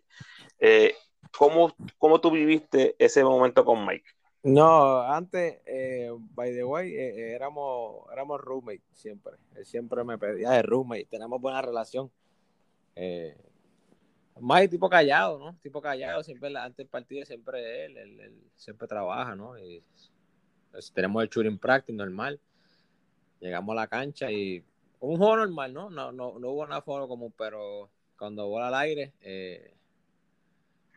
[0.58, 0.96] Eh,
[1.38, 4.10] ¿cómo, ¿Cómo tú viviste ese momento con Mike?
[4.44, 9.34] No, antes, eh, by the way, eh, eh, éramos, éramos roommates siempre.
[9.56, 12.12] Él siempre me pedía de roommate, tenemos buena relación.
[14.40, 15.56] Mike, tipo callado, ¿no?
[15.62, 19.58] Tipo callado, siempre antes del partido, siempre él, él, siempre trabaja, ¿no?
[19.58, 19.82] Y
[20.72, 22.40] pues, tenemos el shooting practice normal.
[23.40, 24.64] Llegamos a la cancha y
[25.00, 25.90] un juego normal, ¿no?
[25.90, 29.74] No, no, no hubo nada fuego común, pero cuando bola al aire, eh,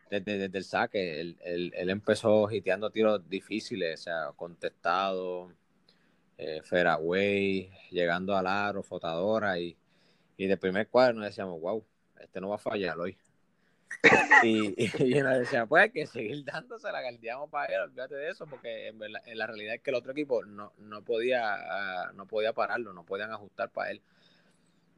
[0.09, 5.51] desde, el saque, él, él, empezó hiteando tiros difíciles, o sea, contestado,
[6.37, 9.77] eh, fairway, llegando al aro, fotadora, y,
[10.37, 11.83] y de primer cuadro nos decíamos, wow,
[12.19, 13.17] este no va a fallar hoy.
[14.43, 18.29] y, y, nos decía, pues hay que seguir dándose la guardiamos para él, olvídate de
[18.29, 22.27] eso, porque en, la realidad es que el otro equipo no, no podía, ah, no
[22.27, 24.01] podía pararlo, no podían ajustar para él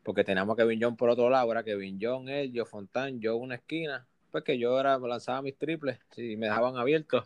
[0.04, 3.36] porque teníamos a Kevin John por otro lado, era Kevin John, él, yo Fontán, yo
[3.36, 7.25] una esquina, pues que yo era, lanzaba mis triples, y me dejaban abiertos,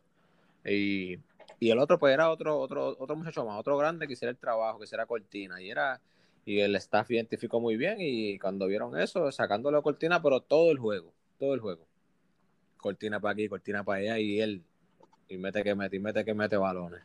[0.66, 1.20] y,
[1.60, 4.80] el otro pues era otro, otro, otro muchacho más, otro grande que hiciera el trabajo,
[4.80, 6.02] que hiciera cortina, y era,
[6.46, 10.72] y el staff identificó muy bien, y cuando vieron eso, sacándolo de cortina, pero todo
[10.72, 11.86] el juego, todo el juego,
[12.78, 14.64] cortina para aquí, cortina para allá, y él,
[15.30, 17.02] y mete que mete, y mete que mete balones.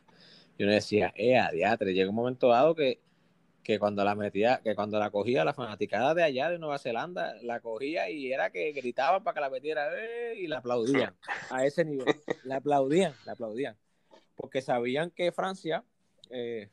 [0.57, 2.99] Y uno decía, eh, adiatre, llega un momento dado que
[3.63, 7.35] que cuando la metía, que cuando la cogía la fanaticada de allá de Nueva Zelanda,
[7.43, 11.15] la cogía y era que gritaban para que la metiera eh, y la aplaudían
[11.49, 12.05] a ese nivel.
[12.43, 13.75] La aplaudían, la aplaudían.
[14.35, 15.83] Porque sabían que Francia
[16.29, 16.69] eh,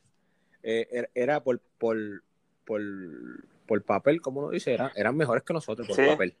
[0.63, 2.23] eh, er, era por, por,
[2.65, 2.81] por,
[3.65, 6.35] por, papel, como uno dice, eran, eran mejores que nosotros por papel.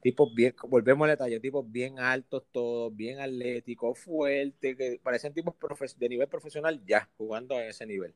[0.00, 5.54] Tipos bien, volvemos al detalle, tipos bien altos todos, bien atléticos, fuertes, que parecen tipos
[5.98, 8.14] de nivel profesional ya, jugando a ese nivel.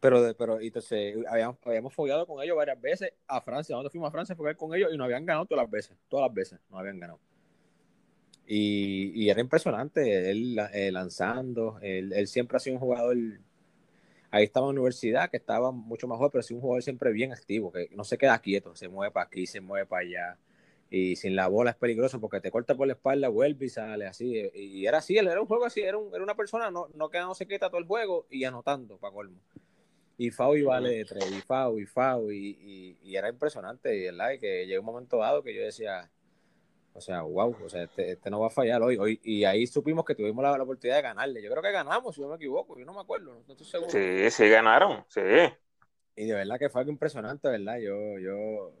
[0.00, 3.74] Pero, pero entonces habíamos, habíamos follado con ellos varias veces a Francia.
[3.74, 5.96] Nosotros fuimos a Francia a con ellos y nos habían ganado todas las veces.
[6.08, 7.20] Todas las veces nos habían ganado.
[8.46, 11.78] Y, era impresionante él eh, lanzando.
[11.82, 13.16] Él, él, siempre ha sido un jugador.
[14.30, 17.32] Ahí estaba en la universidad, que estaba mucho mejor, pero sí un jugador siempre bien
[17.32, 20.38] activo, que no se queda quieto, se mueve para aquí, se mueve para allá.
[20.90, 24.06] Y sin la bola es peligroso porque te corta por la espalda, vuelve y sale
[24.06, 24.50] así.
[24.54, 27.08] Y era así, él era un juego así, era, un, era una persona no, no
[27.08, 29.40] quedándose quieta todo el juego y anotando para colmo
[30.18, 34.04] y FAO y vale de tres, y FAO y FAO, y, y, era impresionante, y
[34.04, 34.32] ¿verdad?
[34.32, 36.10] Y que llegó un momento dado que yo decía,
[36.94, 39.66] o sea, wow, o sea, este, este no va a fallar hoy, hoy, y ahí
[39.66, 41.42] supimos que tuvimos la, oportunidad de ganarle.
[41.42, 43.90] Yo creo que ganamos, si no me equivoco, yo no me acuerdo, no estoy seguro.
[43.90, 45.20] Sí, sí ganaron, sí.
[46.16, 47.76] Y de verdad que fue algo impresionante, ¿verdad?
[47.78, 48.72] Yo, yo,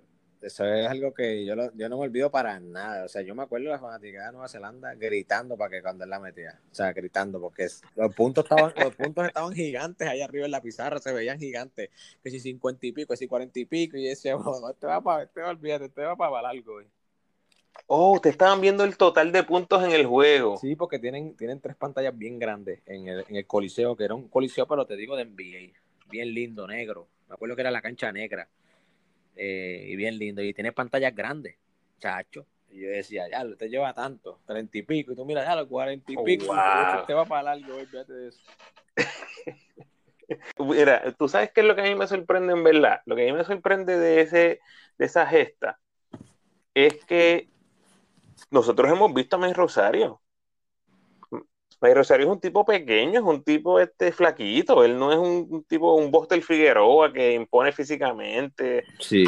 [0.46, 3.04] eso es algo que yo, yo no me olvido para nada.
[3.04, 6.04] O sea, yo me acuerdo de la fanática de Nueva Zelanda gritando para que cuando
[6.04, 6.60] él la metía.
[6.70, 10.62] O sea, gritando, porque los puntos estaban, los puntos estaban gigantes ahí arriba en la
[10.62, 11.90] pizarra, se veían gigantes.
[12.22, 15.00] Que si cincuenta y pico, que si cuarenta y pico, y ese, oh, este va
[15.00, 16.80] para, este va, olvídate, este va para algo,
[17.88, 20.56] Oh, ustedes estaban viendo el total de puntos en el juego.
[20.56, 24.14] Sí, porque tienen, tienen tres pantallas bien grandes en el, en el Coliseo, que era
[24.14, 25.78] un Coliseo, pero te digo de NBA.
[26.08, 27.08] Bien lindo, negro.
[27.28, 28.48] Me acuerdo que era la cancha negra
[29.36, 30.42] eh, y bien lindo.
[30.42, 31.56] Y tiene pantallas grandes,
[31.98, 32.46] chacho.
[32.70, 35.12] Y yo decía, ya, te lleva tanto, treinta y pico.
[35.12, 36.46] Y tú mira, ya, los cuarenta y oh, pico.
[37.06, 38.40] Te va para largo, fíjate de eso.
[40.58, 43.00] Mira, tú sabes qué es lo que a mí me sorprende en verdad.
[43.06, 44.60] Lo que a mí me sorprende de, ese,
[44.98, 45.78] de esa gesta
[46.74, 47.48] es que
[48.50, 50.20] nosotros hemos visto a May Rosario
[51.80, 55.64] May Rosario es un tipo pequeño, es un tipo este flaquito, él no es un,
[55.64, 58.84] tipo, un Bostel Figueroa que impone físicamente,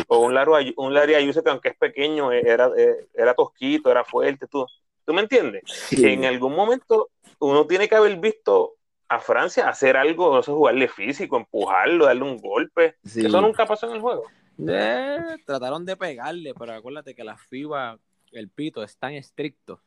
[0.06, 3.90] o un Larry, un Larry Ayuso que aunque es pequeño, e, era, e, era tosquito,
[3.90, 4.66] era fuerte, ¿tú,
[5.04, 5.62] ¿tú me entiendes?
[5.90, 8.74] Que en algún momento uno tiene que haber visto
[9.08, 13.88] a Francia hacer algo, no sé, jugarle físico, empujarlo, darle un golpe, eso nunca pasó
[13.88, 14.24] en el juego.
[14.66, 17.98] Eh, trataron de pegarle, pero acuérdate que la FIBA,
[18.32, 19.80] el pito, es tan estricto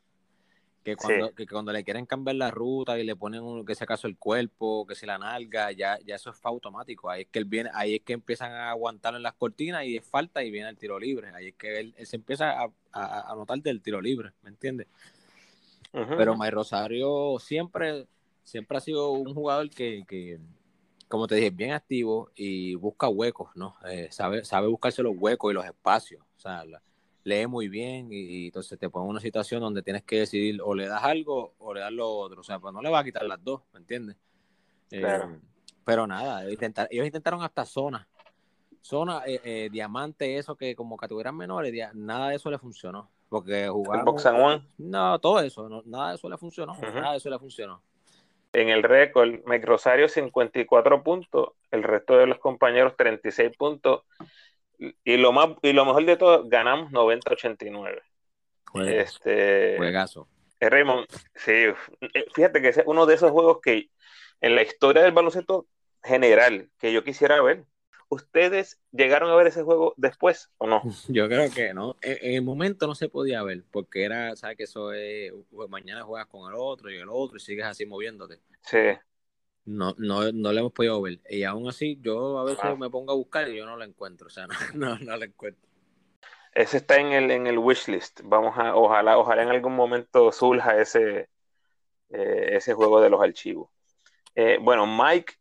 [0.83, 3.83] que cuando, que cuando le quieren cambiar la ruta y le ponen un, que se
[3.83, 7.09] acaso el cuerpo, que se la nalga, ya, ya eso es automático.
[7.09, 9.97] Ahí es que él viene, ahí es que empiezan a aguantar en las cortinas y
[9.97, 11.29] es falta y viene el tiro libre.
[11.35, 14.87] Ahí es que él, se empieza a, a, notar del tiro libre, ¿me entiendes?
[15.91, 18.07] Pero May Rosario siempre,
[18.43, 20.39] siempre ha sido un jugador que, que,
[21.09, 23.75] como te dije, bien activo y busca huecos, ¿no?
[23.85, 26.23] Eh, sabe, sabe buscarse los huecos y los espacios.
[26.37, 26.63] O sea,
[27.23, 30.73] lee muy bien y, entonces te pone en una situación donde tienes que decidir o
[30.73, 32.41] le das algo o le das lo otro.
[32.41, 34.17] O sea, pues no le va a quitar las dos, ¿me entiendes?
[34.91, 35.19] Eh,
[35.85, 38.07] pero nada, ellos intentaron hasta zona.
[38.81, 43.09] Zona, eh, eh, diamante, eso que como categorías menores, nada de eso le funcionó.
[43.29, 44.03] Porque jugaron.
[44.77, 46.75] No, todo eso, nada de eso le funcionó.
[46.75, 47.81] Nada de eso le funcionó.
[48.53, 54.01] En el récord, Mike Rosario 54 puntos, el resto de los compañeros 36 puntos
[55.03, 58.01] y lo más y lo mejor de todo, ganamos 90-89.
[58.85, 60.27] Este, Juegazo.
[60.59, 63.89] Eh, Raymond, sí, eh, fíjate que es uno de esos juegos que
[64.41, 65.67] en la historia del baloncesto
[66.03, 67.65] general que yo quisiera ver.
[68.09, 70.81] ¿Ustedes llegaron a ver ese juego después o no?
[71.07, 71.95] Yo creo que no.
[72.01, 75.31] En, el momento no se podía ver porque era, ¿sabes que eso es?
[75.69, 78.41] Mañana juegas con el otro y el otro y sigues así moviéndote.
[78.63, 78.77] Sí.
[79.65, 81.19] No, no, no le hemos podido ver.
[81.29, 84.27] Y aún así, yo a veces me pongo a buscar y yo no lo encuentro.
[84.27, 85.69] O sea, no, no, lo encuentro.
[86.53, 88.21] Ese está en el, en el wishlist.
[88.23, 91.29] Vamos a, ojalá, ojalá en algún momento surja ese,
[92.09, 93.69] eh, ese juego de los archivos.
[94.35, 95.35] Eh, bueno, Mike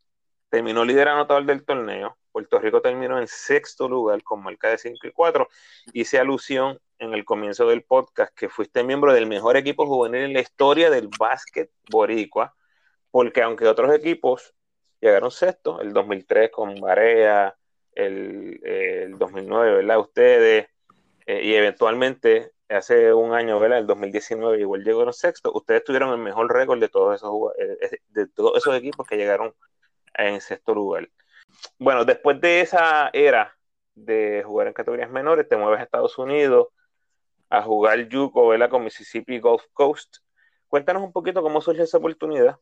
[0.49, 2.17] terminó líder anotador del torneo.
[2.31, 5.49] Puerto Rico terminó en sexto lugar con marca de 5 y 4.
[5.93, 10.33] Hice alusión en el comienzo del podcast que fuiste miembro del mejor equipo juvenil en
[10.33, 12.55] la historia del básquet boricua
[13.11, 14.55] porque aunque otros equipos
[14.99, 17.55] llegaron sexto, el 2003 con Barea,
[17.93, 19.99] el, el 2009, ¿verdad?
[19.99, 20.67] Ustedes,
[21.25, 23.79] eh, y eventualmente hace un año, ¿verdad?
[23.79, 28.27] El 2019 igual llegaron sexto, ustedes tuvieron el mejor récord de todos esos, eh, de
[28.27, 29.53] todos esos equipos que llegaron
[30.13, 31.09] en sexto lugar.
[31.77, 33.57] Bueno, después de esa era
[33.93, 36.69] de jugar en categorías menores, te mueves a Estados Unidos
[37.49, 38.69] a jugar Yuko, ¿verdad?
[38.69, 40.17] Con Mississippi Gulf Coast.
[40.67, 42.57] Cuéntanos un poquito cómo surge esa oportunidad.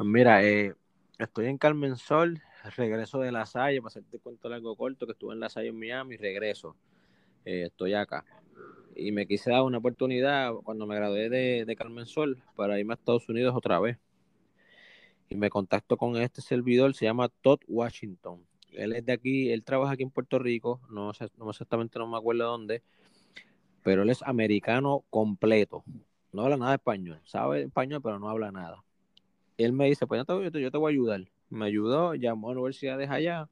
[0.00, 0.74] Pues mira, eh,
[1.18, 2.40] estoy en Carmen Sol,
[2.74, 5.78] regreso de La Salle, para hacerte cuento largo corto, que estuve en La Salle en
[5.78, 6.74] Miami, regreso.
[7.44, 8.24] Eh, estoy acá.
[8.96, 12.94] Y me quise dar una oportunidad cuando me gradué de, de Carmen Sol para irme
[12.94, 13.98] a Estados Unidos otra vez.
[15.28, 18.42] Y me contacto con este servidor, se llama Todd Washington.
[18.72, 22.06] Él es de aquí, él trabaja aquí en Puerto Rico, no, sé, no exactamente no
[22.06, 22.82] me acuerdo dónde,
[23.82, 25.84] pero él es americano completo.
[26.32, 28.82] No habla nada de español, sabe español, pero no habla nada.
[29.64, 31.20] Él me dice, pues yo te, yo te voy a ayudar.
[31.50, 33.48] Me ayudó, llamó a universidades allá,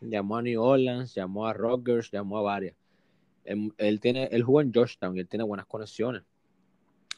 [0.00, 2.76] llamó a New Orleans, llamó a Rutgers, llamó a varias.
[3.44, 6.22] Él, tiene, él jugó en Georgetown y él tiene buenas conexiones.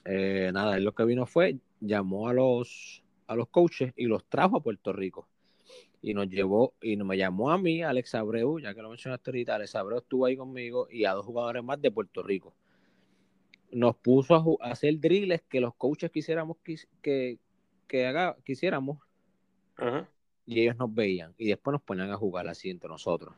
[0.05, 4.25] Eh, nada, él lo que vino fue, llamó a los, a los coaches y los
[4.25, 5.29] trajo a Puerto Rico.
[6.03, 9.55] Y nos llevó, y me llamó a mí, Alex Abreu, ya que lo mencionaste ahorita,
[9.55, 12.55] Alex Abreu estuvo ahí conmigo y a dos jugadores más de Puerto Rico.
[13.70, 16.57] Nos puso a, hacer drills que los coaches quisiéramos
[17.03, 17.38] que,
[18.07, 18.99] haga, quisiéramos
[20.46, 23.35] y ellos nos veían y después nos ponían a jugar así entre nosotros.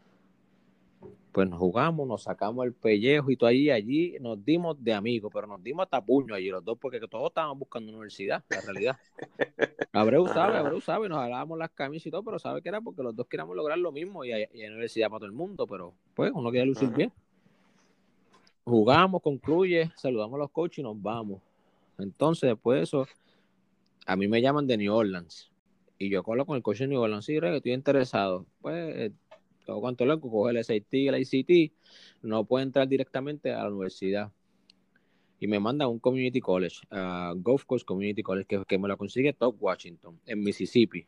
[1.32, 5.30] Pues nos jugamos, nos sacamos el pellejo y todo allí, allí nos dimos de amigos,
[5.32, 8.96] pero nos dimos hasta puño allí los dos porque todos estaban buscando universidad, la realidad.
[9.92, 13.02] Abreu sabe, Abreu sabe, nos hablábamos las camisas y todo, pero sabe que era porque
[13.02, 16.32] los dos queríamos lograr lo mismo y hay, universidad para todo el mundo, pero pues
[16.34, 17.12] uno quiere lucir bien.
[18.64, 21.40] Jugamos, concluye, saludamos a los coaches y nos vamos.
[21.98, 23.06] Entonces, después de eso,
[24.09, 25.53] a mí me llaman de New Orleans
[25.99, 28.47] y yo colo con el coche de New Orleans, sí, estoy interesado.
[28.62, 29.12] Pues,
[29.66, 31.73] todo cuanto loco, coge el SAT, el ICT,
[32.23, 34.33] no puede entrar directamente a la universidad.
[35.40, 38.88] Y me manda a un community college, a Gulf Coast Community College, que, que me
[38.88, 41.07] lo consigue Top Washington, en Mississippi.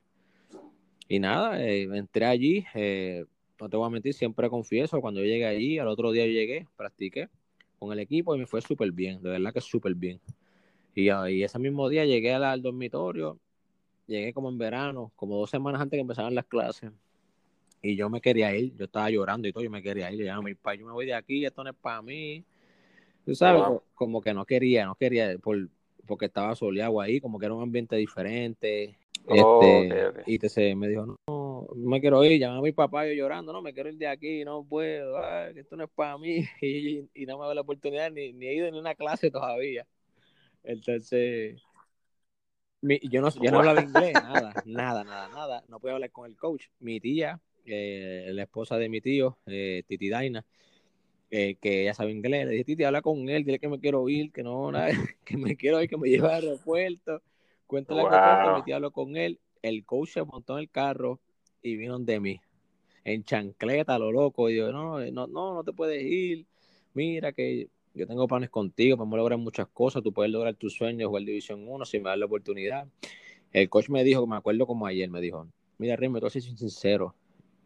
[1.09, 3.25] Y nada, eh, entré allí, eh,
[3.59, 6.33] no te voy a mentir, siempre confieso, cuando yo llegué allí, al otro día yo
[6.33, 7.29] llegué, practiqué
[7.79, 10.21] con el equipo y me fue súper bien, de verdad que súper bien.
[10.95, 13.39] Y, y, ese mismo día llegué al dormitorio
[14.11, 16.91] llegué como en verano, como dos semanas antes que empezaran las clases.
[17.81, 20.19] Y yo me quería ir, yo estaba llorando y todo, yo me quería ir.
[20.19, 22.45] Yo, ya, mi padre, yo me voy de aquí, esto no es para mí.
[23.25, 23.63] Tú sabes,
[23.95, 25.69] como que no quería, no quería, por,
[26.07, 28.97] porque estaba soleado ahí, como que era un ambiente diferente.
[29.27, 33.13] Oh, este, Y te, me dijo, no, me quiero ir, llamé a mi papá, yo
[33.13, 35.19] llorando, no, me quiero ir de aquí, no puedo,
[35.55, 36.45] esto no es para mí.
[36.61, 39.87] Y, no me da la oportunidad, ni, ni he ido en una clase todavía.
[40.63, 41.63] Entonces,
[42.83, 45.65] yo, no, yo no hablaba inglés, nada, nada, nada, nada.
[45.69, 46.67] No podía hablar con el coach.
[46.79, 50.45] Mi tía, eh, la esposa de mi tío, eh, Titi Daina,
[51.31, 54.09] eh, que ella sabe inglés, le dije, Titi, habla con él, dile que me quiero
[54.09, 54.89] ir, que no, nada,
[55.25, 57.23] que me quiero ir, que me lleve al aeropuerto.
[57.67, 58.11] Cuéntale wow.
[58.11, 59.39] que mi tía habló con él.
[59.63, 61.21] El coach se montó en el carro
[61.63, 62.41] y vino de mí,
[63.05, 64.49] en chancleta, lo loco.
[64.49, 66.47] Y yo, no, no, no, no te puedes ir.
[66.95, 71.09] Mira que yo tengo planes contigo, podemos lograr muchas cosas, tú puedes lograr tus sueños,
[71.09, 72.87] jugar División 1 si me das la oportunidad.
[73.53, 75.49] El coach me dijo, me acuerdo como ayer, me dijo,
[75.79, 77.15] mira, voy a ser sincero,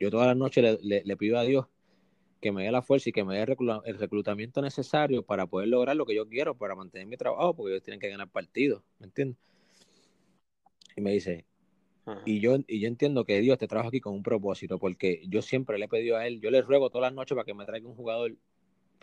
[0.01, 1.67] yo toda la noche le, le, pido a Dios
[2.41, 5.97] que me dé la fuerza y que me dé el reclutamiento necesario para poder lograr
[5.97, 9.07] lo que yo quiero, para mantener mi trabajo, porque ellos tienen que ganar partidos, ¿me
[9.07, 9.39] entiendes?
[10.97, 11.47] Y me dice,
[12.25, 15.43] y yo, y yo entiendo que Dios te trabaja aquí con un propósito, porque yo
[15.43, 17.65] siempre le he pedido a él, yo le ruego todas las noches para que me
[17.65, 18.37] traiga un jugador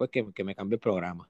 [0.10, 1.30] pues que, me cambie el programa.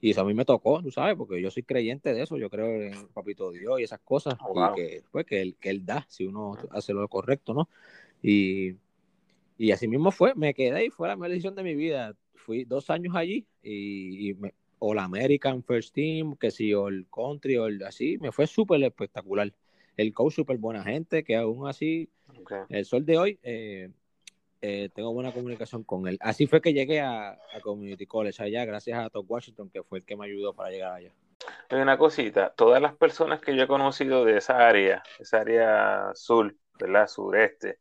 [0.00, 2.50] Y eso a mí me tocó, tú sabes, porque yo soy creyente de eso, yo
[2.50, 6.04] creo en Papito Dios y esas cosas, y que, pues, que, él, que él da,
[6.08, 7.68] si uno hace lo correcto, ¿no?
[8.20, 8.74] Y,
[9.58, 12.16] y así mismo fue, me quedé y fue la mejor decisión de mi vida.
[12.34, 17.06] Fui dos años allí y, me, o la American First Team, que si, o el
[17.14, 19.52] Country, o el, así, me fue súper espectacular.
[19.96, 22.08] El coach súper buena gente, que aún así,
[22.70, 23.90] el sol de hoy, eh,
[24.62, 26.18] eh, tengo buena comunicación con él.
[26.20, 30.04] Así fue que llegué a, Community College allá, gracias a Top Washington, que fue el
[30.04, 31.12] que me ayudó para llegar allá.
[31.70, 36.10] Hay una cosita, todas las personas que yo he conocido de esa área, esa área
[36.14, 37.08] sur, ¿verdad?
[37.08, 37.78] Sureste,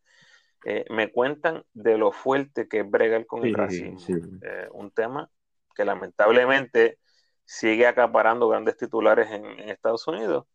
[0.66, 4.00] eh, me cuentan de lo fuerte que es bregar con el racismo.
[4.42, 5.30] Eh, un tema
[5.76, 7.00] que lamentablemente
[7.44, 10.46] sigue acaparando grandes titulares en, en Estados Unidos.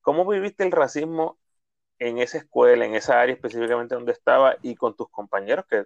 [0.00, 1.38] ¿Cómo viviste el racismo
[2.02, 5.84] en esa escuela, en esa área específicamente donde estaba y con tus compañeros que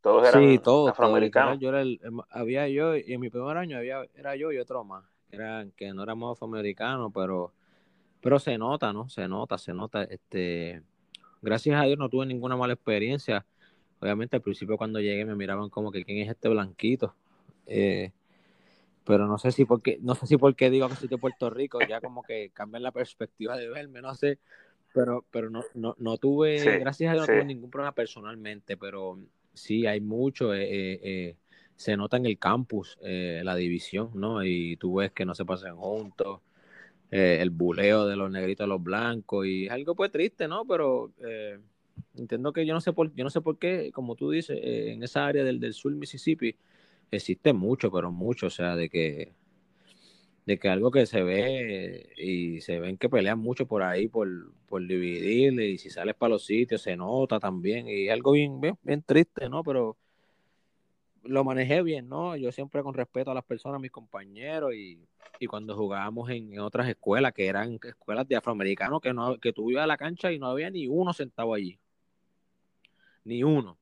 [0.00, 1.60] todos eran sí, todos, afroamericanos.
[1.60, 2.00] yo era el,
[2.30, 5.94] había yo y en mi primer año había era yo y otro más, eran que
[5.94, 7.52] no éramos afroamericanos, pero
[8.20, 9.08] pero se nota, ¿no?
[9.08, 10.82] Se nota, se nota este
[11.40, 13.46] gracias a Dios no tuve ninguna mala experiencia.
[14.00, 17.14] Obviamente al principio cuando llegué me miraban como que quién es este blanquito.
[17.66, 18.10] Eh,
[19.04, 21.78] pero no sé si porque no sé si porque digo que soy de Puerto Rico
[21.88, 24.38] ya como que cambian la perspectiva de verme, no sé,
[24.94, 29.18] pero, pero no, no, no tuve, gracias a Dios, no tuve ningún problema personalmente, pero
[29.54, 31.36] sí hay mucho, eh, eh, eh,
[31.76, 34.44] se nota en el campus la división, ¿no?
[34.44, 36.40] Y tú ves que no se pasan juntos,
[37.10, 40.64] el buleo de los negritos a los blancos, y es algo pues triste, ¿no?
[40.64, 41.12] Pero
[42.14, 44.92] entiendo que yo no sé por, yo no sé por qué, como tú dices, eh,
[44.92, 46.56] en esa área del, del sur Mississippi
[47.10, 49.32] existe mucho, pero mucho, o sea, de que
[50.46, 54.28] de que algo que se ve y se ven que pelean mucho por ahí por,
[54.66, 58.76] por dividir y si sales para los sitios se nota también y algo bien, bien,
[58.82, 59.62] bien triste, ¿no?
[59.62, 59.96] Pero
[61.24, 62.36] lo manejé bien, ¿no?
[62.36, 64.98] Yo siempre con respeto a las personas, a mis compañeros y,
[65.38, 69.70] y cuando jugábamos en, otras escuelas que eran escuelas de afroamericanos que no que tú
[69.70, 71.78] ibas a la cancha y no había ni uno sentado allí.
[73.24, 73.78] Ni uno.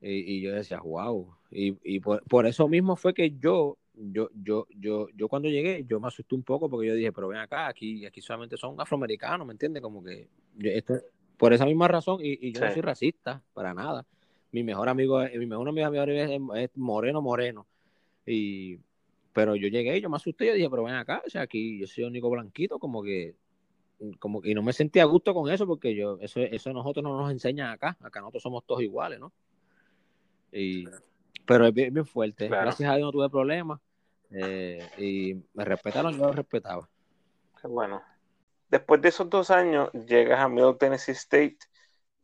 [0.00, 1.34] Y, y yo decía, wow.
[1.50, 5.84] Y, y por, por, eso mismo fue que yo, yo, yo, yo, yo cuando llegué,
[5.86, 8.80] yo me asusté un poco porque yo dije, pero ven acá, aquí, aquí solamente son
[8.80, 9.82] afroamericanos, ¿me entiendes?
[9.82, 10.28] Como que
[10.60, 10.94] esto,
[11.36, 14.06] por esa misma razón, y, y yo no soy racista, para nada
[14.52, 16.02] mi mejor amigo, mi mejor amigo,
[16.54, 17.66] es, Moreno Moreno.
[18.26, 18.78] Y,
[19.32, 21.86] pero yo llegué, yo me asusté, yo dije, pero ven acá, o sea, aquí yo
[21.86, 23.34] soy único blanquito, como que,
[24.18, 27.16] como y no me sentía a gusto con eso, porque yo, eso, eso nosotros no
[27.16, 29.32] nos enseñan acá, acá nosotros somos todos iguales, ¿no?
[30.52, 30.84] Y,
[31.46, 33.80] pero es bien, fuerte, gracias a Dios no tuve problemas,
[34.30, 36.88] eh, y me respetaron, yo lo respetaba.
[37.60, 38.02] Qué bueno.
[38.68, 41.58] Después de esos dos años, llegas a Middle Tennessee State,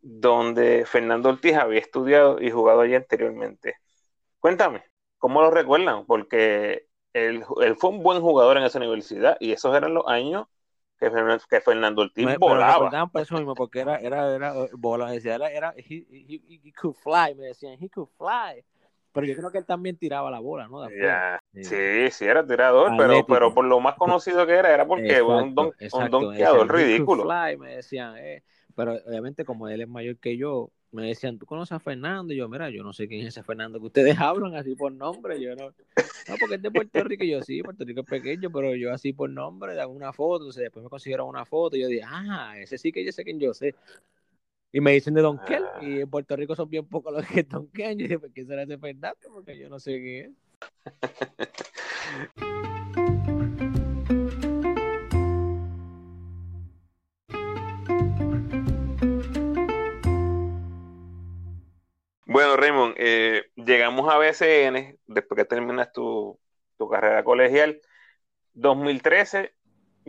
[0.00, 3.74] donde Fernando Ortiz había estudiado y jugado allí anteriormente.
[4.40, 4.82] Cuéntame,
[5.18, 6.06] ¿cómo lo recuerdan?
[6.06, 7.44] Porque él,
[7.76, 10.46] fue un buen jugador en esa universidad y esos eran los años
[10.98, 11.10] que,
[11.48, 12.90] que Fernando Ortiz me, volaba.
[12.90, 16.94] Me por eso mismo, porque era, era, era, bola, decía, era, era he, he, could
[16.94, 18.64] fly, me decían, he could fly.
[19.12, 20.86] Pero yo creo que él también tiraba la bola, ¿no?
[20.88, 25.54] Sí, sí, era tirador, pero, pero por lo más conocido que era, era porque un,
[25.54, 27.24] don, un donkeador ridículo.
[27.24, 28.42] Fly, me decían, eh
[28.78, 32.32] pero obviamente, como él es mayor que yo, me decían, ¿tú conoces a Fernando?
[32.32, 34.92] Y yo, mira, yo no sé quién es ese Fernando que ustedes hablan así por
[34.92, 35.42] nombre.
[35.42, 37.24] Yo no, no, porque es de Puerto Rico.
[37.24, 40.44] Y yo, sí, Puerto Rico es pequeño, pero yo así por nombre, de una foto.
[40.44, 41.76] Entonces, después me consiguieron una foto.
[41.76, 43.74] Y yo dije, ah, ese sí que yo sé quién yo sé.
[44.70, 45.78] Y me dicen de Don Kel, ah.
[45.80, 47.70] y en Puerto Rico son bien pocos los que Don.
[47.74, 49.16] Y yo dije, ¿por qué será ese Fernando?
[49.32, 50.48] Porque yo no sé quién es.
[62.26, 66.38] Bueno, Raymond, eh, llegamos a BCN después que terminas tu,
[66.90, 67.80] carrera colegial.
[68.52, 69.54] 2013,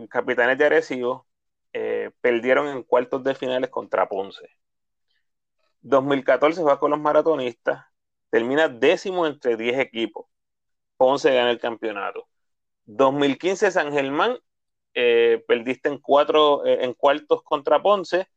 [0.10, 1.29] Capitanes de Arecibo
[2.22, 4.50] perdieron en cuartos de finales contra Ponce.
[5.82, 7.86] 2014 va con los maratonistas,
[8.30, 10.28] termina décimo entre 10 equipos.
[10.98, 12.28] Ponce gana el campeonato.
[12.86, 14.38] 2015 San Germán,
[14.94, 18.28] eh, perdiste en, cuatro, en cuartos contra Ponce,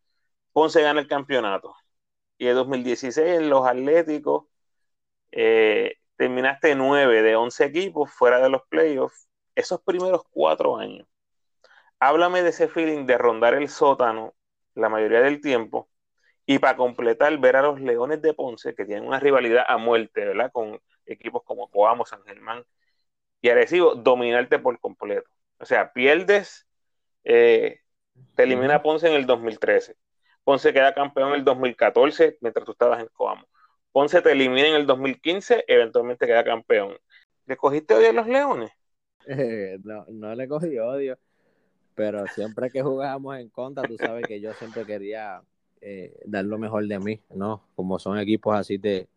[0.53, 1.75] Ponce gana el campeonato
[2.43, 4.47] y en 2016 en los Atléticos
[5.31, 11.07] eh, terminaste 9 de 11 equipos fuera de los playoffs esos primeros cuatro años.
[12.05, 14.35] Háblame de ese feeling de rondar el sótano
[14.75, 15.89] la mayoría del tiempo
[16.45, 20.25] y para completar ver a los Leones de Ponce que tienen una rivalidad a muerte,
[20.25, 20.51] ¿verdad?
[20.51, 22.65] Con equipos como Coamo, San Germán
[23.41, 25.31] y Arecibo, dominarte por completo.
[25.61, 26.67] O sea, pierdes,
[27.23, 27.83] eh,
[28.35, 29.95] te elimina Ponce en el 2013
[30.43, 33.47] Ponce queda campeón en el 2014 mientras tú estabas en Coamo.
[33.93, 36.99] Ponce te elimina en el 2015, eventualmente queda campeón.
[37.47, 38.73] ¿Le cogiste odio a los Leones?
[39.29, 41.17] Eh, no, no le cogí odio,
[41.95, 45.43] pero siempre que jugábamos en contra, tú sabes que yo siempre quería
[45.81, 47.63] eh, dar lo mejor de mí, ¿no?
[47.75, 49.09] Como son equipos así de,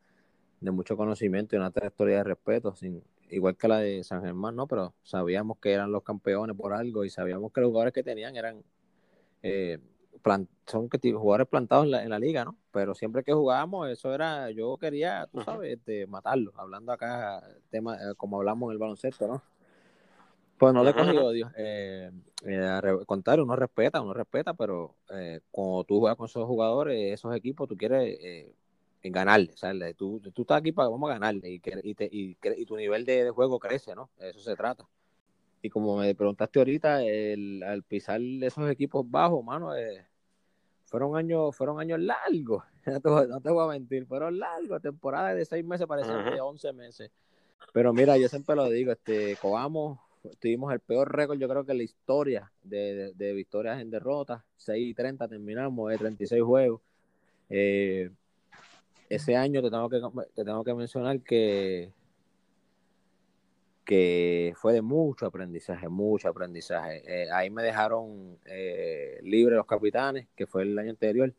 [0.59, 4.55] de mucho conocimiento y una trayectoria de respeto, sin, igual que la de San Germán,
[4.55, 4.67] ¿no?
[4.67, 8.35] Pero sabíamos que eran los campeones por algo y sabíamos que los jugadores que tenían
[8.35, 8.63] eran
[9.43, 9.79] eh,
[10.65, 12.57] son que jugadores plantados en la, liga, ¿no?
[12.71, 17.95] Pero siempre que jugábamos, eso era, yo quería, tú sabes, este, matarlo, hablando acá, tema,
[17.95, 19.43] eh, como hablamos en el baloncesto, ¿no?
[20.57, 21.51] Pues no le cogí odio.
[21.57, 22.11] Eh,
[22.43, 27.35] eh, contrario, uno respeta, uno respeta, pero eh, cuando tú juegas con esos jugadores, esos
[27.35, 28.53] equipos, tú quieres eh,
[29.03, 29.95] ganarle, ¿sabes?
[29.95, 33.25] Tú, tú estás aquí para vamos a ganarle y, y, y, y tu nivel de,
[33.25, 34.09] de, juego crece, ¿no?
[34.19, 34.87] eso se trata.
[35.61, 40.05] Y como me preguntaste ahorita, el, al pisar esos equipos bajos, mano, eh,
[40.85, 43.01] fueron años, fueron años largos, no
[43.41, 47.11] te, voy a mentir, fueron largos, temporadas de seis meses parecían de once meses.
[47.73, 50.04] Pero mira, yo siempre lo digo, este, Coamo,
[50.39, 54.43] tuvimos el peor récord, yo creo que en la historia de, de, victorias en derrotas,
[54.57, 56.81] 6 y 30 terminamos, de 36 juegos.
[57.49, 58.09] Eh,
[59.09, 60.01] ese año te tengo que,
[60.33, 61.91] te tengo que mencionar que
[63.85, 67.03] que fue de mucho aprendizaje, mucho aprendizaje.
[67.05, 71.31] Eh, ahí me dejaron eh, libre los capitanes, que fue el año anterior,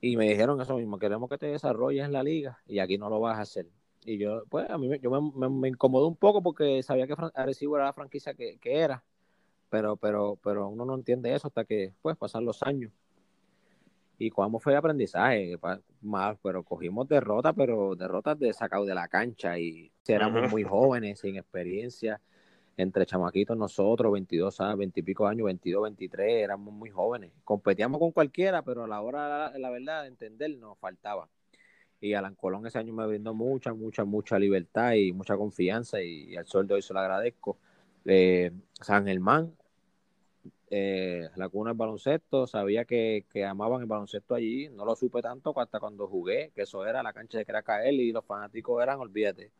[0.00, 3.08] y me dijeron eso mismo, queremos que te desarrolles en la liga y aquí no
[3.08, 3.66] lo vas a hacer.
[4.04, 7.76] Y yo, pues, a mí yo me, me, incomodó un poco porque sabía que Arecibo
[7.76, 9.02] era la franquicia que, que, era,
[9.70, 12.92] pero, pero, pero uno no entiende eso hasta que, pues, pasan los años.
[14.18, 15.58] y Cuamo fue aprendizaje,
[16.00, 21.20] más, pero cogimos derrotas, pero derrotas de sacado de la cancha y éramos muy jóvenes,
[21.20, 22.20] sin experiencia,
[22.78, 27.32] entre chamaquitos nosotros, 22 años, 20 y pico años, 22, 23, éramos muy jóvenes.
[27.44, 31.28] Competíamos con cualquiera, pero a la hora, la, verdad, de entender, nos faltaba.
[32.00, 36.36] Y Alan Colón ese año me brindó mucha, mucha, mucha libertad y mucha confianza y,
[36.36, 37.58] al sol de hoy se lo agradezco.
[38.04, 39.52] Eh, San Germán,
[40.70, 45.58] eh, la cuna del baloncesto, sabía que, amaban el baloncesto allí, no lo supe tanto
[45.58, 49.50] hasta cuando jugué, que eso era la cancha de Cracael y los fanáticos eran, olvídate.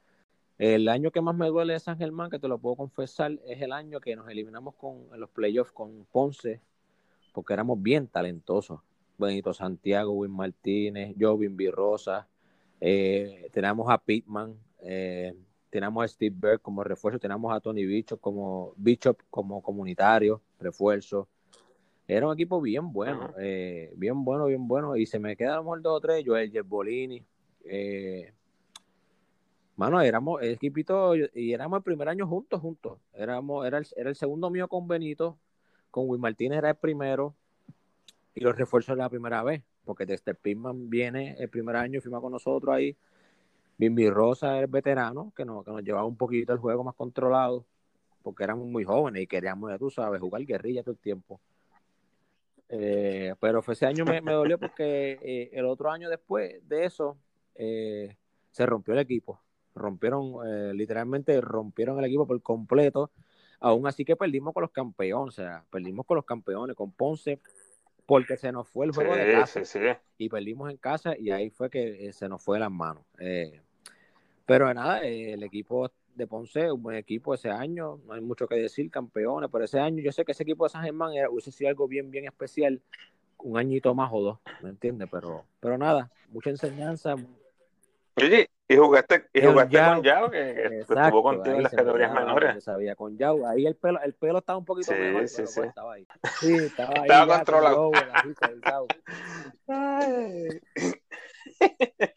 [0.59, 3.63] El año que más me duele de San Germán, que te lo puedo confesar, es
[3.63, 6.61] el año que nos eliminamos con, en los playoffs con Ponce,
[7.33, 8.81] porque éramos bien talentosos.
[9.19, 12.29] Benito Santiago, Win Martínez, Jovin Rosa,
[12.81, 15.35] eh, tenemos a Pittman, eh,
[15.71, 21.29] tenemos a Steve Berg como refuerzo, tenemos a Tony Bishop como, Bishop como comunitario, refuerzo.
[22.07, 24.97] Era un equipo bien bueno, eh, bien bueno, bien bueno.
[24.97, 27.23] Y se me quedan los dos o tres, Joel Bolini.
[27.65, 28.33] Eh,
[29.77, 32.99] mano, éramos el equipito y éramos el primer año juntos, juntos.
[33.13, 35.39] Éramos, era el, era el segundo mío con Benito,
[35.91, 37.35] con Will Martínez era el primero
[38.39, 42.21] y los refuerzos era la primera vez, porque desde Pitman viene el primer año, firma
[42.21, 42.97] con nosotros ahí
[43.77, 47.65] Bimbi Rosa es veterano, que nos, que nos llevaba un poquito el juego más controlado,
[48.23, 51.41] porque éramos muy jóvenes y queríamos, ya tú sabes, jugar guerrilla todo el tiempo.
[52.69, 56.85] Eh, pero fue ese año me, me dolió porque eh, el otro año después de
[56.85, 57.17] eso
[57.57, 58.17] eh,
[58.53, 59.41] se rompió el equipo.
[59.75, 63.11] Rompieron, literalmente rompieron el equipo por completo.
[63.61, 67.41] Aún así que perdimos con los campeones, o sea, perdimos con los campeones, con Ponce,
[68.09, 69.61] porque se nos fue el juego de casa.
[70.17, 73.05] Y perdimos en casa y ahí fue que se nos fue de las manos.
[74.47, 78.49] Pero nada, eh, el equipo de Ponce, un buen equipo ese año, no hay mucho
[78.49, 81.29] que decir, campeones, pero ese año yo sé que ese equipo de San Germán era,
[81.29, 82.81] hubiese sido algo bien, bien especial,
[83.37, 85.07] un añito más o dos, ¿me entiendes?
[85.13, 87.15] Pero, pero nada, mucha enseñanza.
[88.19, 92.63] Oye, y jugaste, y jugaste con Yao, que, estuvo contigo en las categorías menores.
[92.63, 95.49] Sabía, con Yao, ahí el pelo, el pelo estaba un poquito sí, mejor, sí, pero
[95.49, 95.61] sí.
[95.61, 96.07] Pues estaba ahí.
[96.39, 97.03] Sí, estaba ahí.
[97.03, 97.91] Estaba controlado.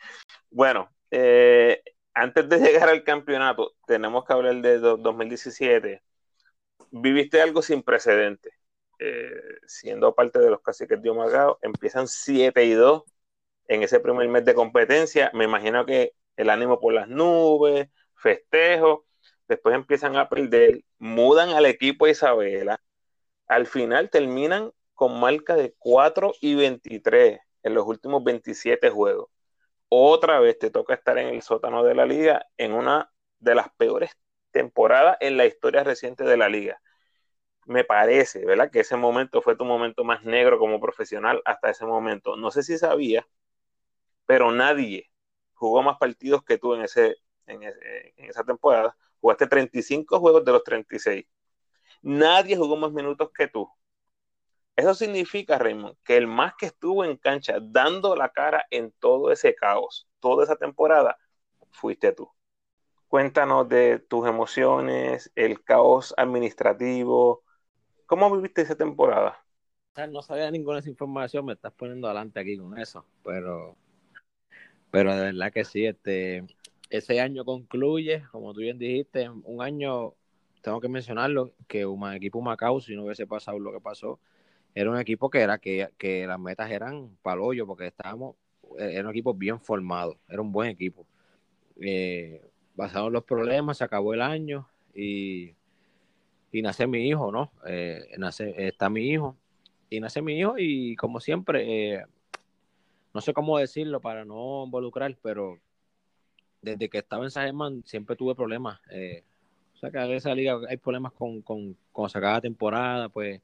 [0.52, 1.82] bueno, eh,
[2.14, 6.02] antes de llegar al campeonato, tenemos que hablar de 2017.
[6.92, 8.54] Viviste algo sin precedentes.
[9.00, 9.32] Eh,
[9.66, 13.04] siendo parte de los caciques de Omagao, empiezan 7 y 2
[13.68, 15.32] en ese primer mes de competencia.
[15.34, 19.06] Me imagino que el ánimo por las nubes, festejo,
[19.48, 22.82] después empiezan a perder, mudan al equipo Isabela.
[23.48, 29.30] Al final terminan con marca de 4 y 23 en los últimos 27 juegos
[29.94, 33.68] otra vez te toca estar en el sótano de la liga en una de las
[33.76, 34.12] peores
[34.52, 36.82] temporadas en la historia reciente de la liga.
[37.66, 38.72] Me parece, ¿verdad?
[38.72, 42.38] Que ese momento fue tu momento más negro como profesional hasta ese momento.
[42.38, 43.28] No sé si sabía,
[44.32, 45.12] pero nadie
[45.56, 47.18] jugó más partidos que tú en, ese,
[47.48, 47.62] en,
[48.16, 48.96] esa temporada.
[49.20, 51.26] Jugaste 35 juegos de los 36.
[52.02, 53.70] Nadie jugó más minutos que tú.
[54.74, 59.34] Eso significa, Raymond, que el más que estuvo en cancha dando la cara en todo
[59.34, 61.18] ese caos, toda esa temporada,
[61.70, 62.32] fuiste tú.
[63.10, 67.44] Cuéntanos de tus emociones, el caos administrativo.
[68.06, 69.44] ¿Cómo viviste esa temporada?
[70.10, 73.76] No sabía ninguna esa información, me estás poniendo adelante aquí con eso, pero,
[74.92, 76.46] pero de verdad que sí, este,
[76.90, 80.14] ese año concluye, como tú bien dijiste, un año,
[80.62, 84.20] tengo que mencionarlo, que un equipo Macao, si no hubiese pasado lo que pasó,
[84.76, 88.36] era un equipo que era que, que las metas eran palollo porque estábamos,
[88.80, 91.06] eh, era un equipo bien formado, era un buen equipo.
[91.82, 92.42] Eh,
[93.12, 95.56] los problemas, se acabó el año y,
[96.52, 97.52] y nace mi hijo, ¿no?
[97.66, 99.38] Eh, nace, está mi hijo
[99.90, 102.06] y nace mi hijo y como siempre, eh,
[103.14, 105.60] no sé cómo decirlo para no involucrar, pero
[106.62, 108.80] desde que estaba en San siempre tuve problemas.
[109.74, 113.42] o sea que en esa liga hay problemas con, con, con sacar temporada, pues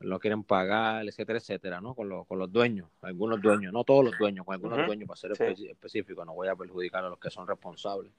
[0.00, 1.94] no quieren pagar, etcétera, etcétera, ¿no?
[1.94, 5.16] Con, los, con los dueños, algunos dueños, no todos los dueños, con algunos dueños, para
[5.16, 8.12] ser específico, no voy a perjudicar a los que son responsables.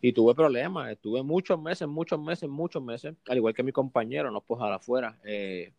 [0.00, 4.30] Y tuve problemas, estuve muchos meses, muchos meses, muchos meses, al igual que mi compañero,
[4.30, 5.72] no puedo dejar afuera, eh,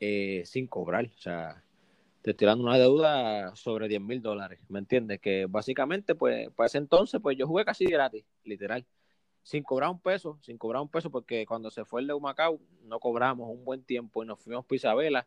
[0.00, 1.62] eh, sin cobrar, o sea,
[2.26, 5.20] te estoy dando una deuda sobre 10 mil dólares, ¿me entiendes?
[5.20, 8.84] Que básicamente, pues, para ese entonces, pues yo jugué casi gratis, literal
[9.44, 12.58] sin cobrar un peso, sin cobrar un peso, porque cuando se fue el de Humacao
[12.82, 15.24] no cobramos un buen tiempo y nos fuimos a Isabela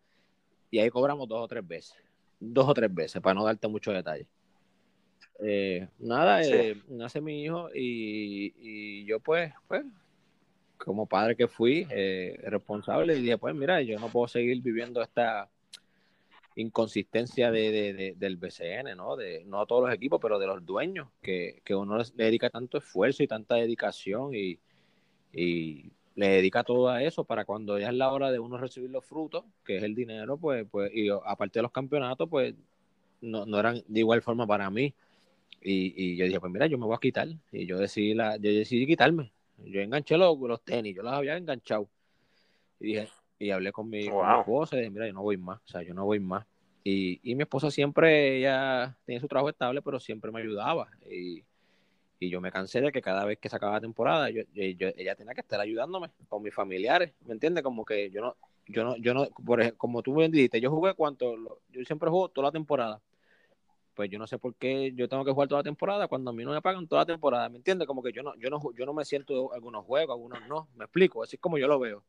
[0.70, 1.96] y ahí cobramos dos o tres veces,
[2.38, 4.28] dos o tres veces, para no darte mucho detalle.
[5.42, 9.86] Eh, nada, eh, nace mi hijo y, yo pues, pues,
[10.78, 15.02] como padre que fui, eh, responsable, y dije, pues mira, yo no puedo seguir viviendo
[15.02, 15.50] esta,
[16.56, 19.16] inconsistencia de, del BCN, ¿no?
[19.16, 22.78] De, no todos los equipos, pero de los dueños, que, que uno le dedica tanto
[22.78, 24.60] esfuerzo y tanta dedicación y,
[25.34, 28.90] y le dedica todo a eso para cuando ya es la hora de uno recibir
[28.90, 32.56] los frutos, que es el dinero, pues, pues y aparte de los campeonatos, pues
[33.22, 34.94] no, no eran de igual forma para mí.
[35.62, 37.28] Y, y, yo dije, pues mira, yo me voy a quitar.
[37.52, 39.32] Y yo decidí, la, yo decidí quitarme.
[39.58, 41.90] Yo enganché los, los tenis, yo los había enganchado.
[42.80, 45.68] Y dije, y hablé con mi, esposa y dije, mira, yo no voy más, o
[45.68, 46.46] sea, yo no voy más.
[46.84, 50.90] Y, y mi esposa siempre, ella tenía su trabajo estable, pero siempre me ayudaba.
[51.10, 51.44] Y,
[52.20, 55.16] y yo me cansé de que cada vez que se acababa la temporada, yo, ella
[55.16, 57.64] tenía que estar ayudándome con mis familiares, ¿me entiendes?
[57.64, 58.36] Como que yo no,
[58.68, 61.36] yo no, yo no, por ejemplo, como tú me dijiste, yo jugué cuánto,
[61.70, 63.02] yo siempre juego toda la temporada
[64.00, 66.34] pues yo no sé por qué yo tengo que jugar toda la temporada cuando a
[66.34, 67.86] mí no me pagan toda la temporada, ¿me entiendes?
[67.86, 70.86] Como que yo no, yo no, yo no me siento algunos juegos, algunos no, me
[70.86, 72.02] explico, así es como yo lo veo.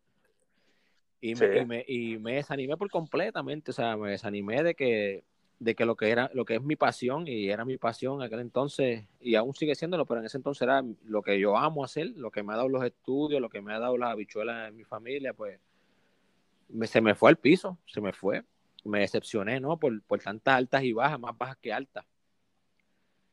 [1.21, 5.25] Y, me, y, me, desanimé por completamente, o sea, me desanimé de que,
[5.59, 8.23] de que lo que era, lo que es mi pasión, y era mi pasión en
[8.23, 11.85] aquel entonces, y aún sigue siéndolo, pero en ese entonces era lo que yo amo
[11.85, 14.71] hacer, lo que me ha dado los estudios, lo que me ha dado las habichuelas
[14.71, 15.61] en mi familia, pues
[16.85, 18.43] se me fue al piso, se me fue
[18.85, 19.79] me decepcioné, ¿no?
[19.79, 22.05] Por, por tantas altas y bajas, más bajas que altas.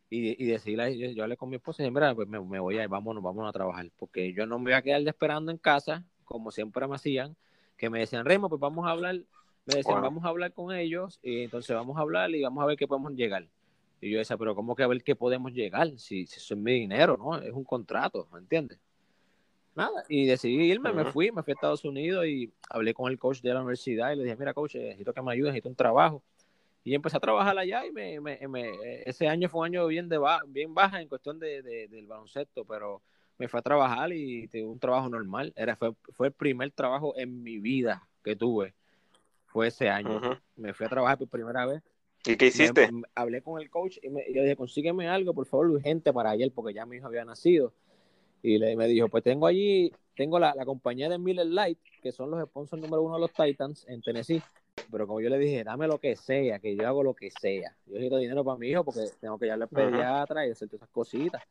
[0.10, 2.78] Y, y decidí, yo, yo, hablé con mi esposa y dije, mira, pues me, voy
[2.78, 5.58] a ir, vámonos, vámonos a trabajar, porque yo no me voy a quedar esperando en
[5.58, 7.36] casa, como siempre me hacían,
[7.78, 9.16] que me decían, Remo, pues vamos a hablar,
[9.66, 12.68] me decían, vamos a hablar con ellos, y entonces vamos a hablar y vamos a
[12.68, 13.48] ver qué podemos llegar.
[14.02, 15.90] Y yo decía, pero ¿cómo que a ver qué podemos llegar?
[15.98, 17.38] Si, si eso es mi dinero, ¿no?
[17.38, 18.80] Es un contrato, ¿me entiendes?
[19.78, 23.20] nada, y decidí irme, me fui, me fui a Estados Unidos y hablé con el
[23.20, 25.76] coach de la universidad y le dije, mira, coach, necesito que me ayude, necesito un
[25.76, 26.24] trabajo.
[26.84, 28.72] Y empecé a trabajar allá y me, me,
[29.06, 33.04] ese año fue un año bien, de bien baja en cuestión de, del baloncesto, pero
[33.38, 35.54] me fui a trabajar y tuve un trabajo normal.
[35.56, 38.74] Era, fue, fue el primer trabajo en mi vida que tuve.
[39.46, 40.22] Fue ese año.
[40.56, 41.82] Me fui a trabajar por primera vez.
[42.26, 42.90] ¿Y qué hiciste?
[43.16, 46.32] hablé con el coach y, me, y le dije, consígueme algo, por favor, urgente para
[46.32, 47.74] ayer, porque ya mi hijo había nacido.
[48.42, 52.12] Y le, me dijo, pues tengo allí, tengo la, la, compañía de Miller Light, que
[52.12, 54.42] son los sponsors número uno de los Titans en Tennessee.
[54.92, 57.76] Pero como yo le dije, dame lo que sea, que yo hago lo que sea.
[57.86, 60.84] Yo necesito dinero para mi hijo porque tengo que ir al pediatra y hacer todas
[60.84, 61.42] esas cositas.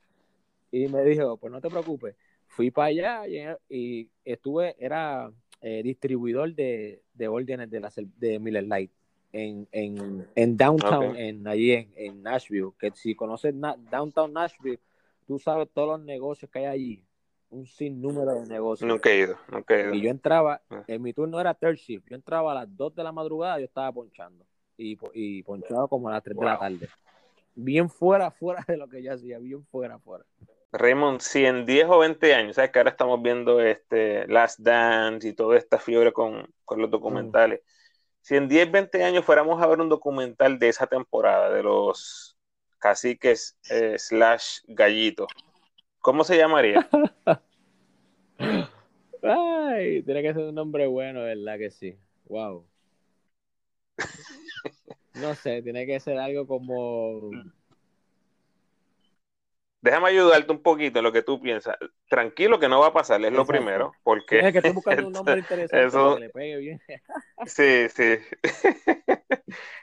[0.70, 2.16] Y me dijo, pues no te preocupes.
[2.46, 3.22] Fui para allá
[3.68, 8.90] y, estuve, era eh, distribuidor de, de, órdenes de, la, de Miller Light
[9.32, 12.70] en, en, en downtown, en, allí en, en Nashville.
[12.78, 13.54] Que si conoces
[13.90, 14.80] downtown Nashville,
[15.26, 17.04] tú sabes todos los negocios que hay allí,
[17.50, 18.88] un sinnúmero de negocios.
[18.88, 19.94] Nunca he ido, nunca he ido.
[19.94, 20.84] Y yo entraba, ah.
[20.86, 23.66] en mi turno era third shift, yo entraba a las 2 de la madrugada, yo
[23.66, 24.46] estaba ponchando.
[24.78, 26.88] Y, y ponchaba como a las 3 de la tarde.
[27.54, 30.24] Bien fuera, fuera de lo que yo hacía, bien fuera, fuera.
[30.78, 35.28] Raymond, si en 10 o 20 años, sabes que ahora estamos viendo este Last Dance
[35.28, 37.60] y toda esta fiebre con, con los documentales.
[38.20, 42.36] Si en 10, 20 años fuéramos a ver un documental de esa temporada, de los
[42.78, 45.26] caciques eh, slash gallito.
[46.00, 46.88] ¿Cómo se llamaría?
[49.22, 51.96] Ay, tiene que ser un nombre bueno, ¿verdad que sí?
[52.26, 52.66] Wow.
[55.14, 57.30] No sé, tiene que ser algo como.
[59.80, 61.76] Déjame ayudarte un poquito en lo que tú piensas.
[62.08, 63.92] Tranquilo que no va a pasar, es lo primero.
[64.02, 64.40] Porque.
[64.40, 66.80] Es que estoy buscando un nombre interesante que le pegue bien.
[67.46, 68.18] sí, sí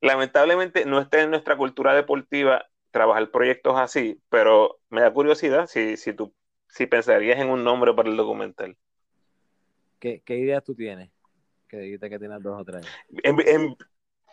[0.00, 5.96] lamentablemente no está en nuestra cultura deportiva trabajar proyectos así, pero me da curiosidad si,
[5.96, 6.34] si tú
[6.68, 8.76] si pensarías en un nombre para el documental.
[9.98, 11.10] ¿Qué, qué ideas tú tienes?
[11.68, 12.86] Que dijiste que tienes dos o tres.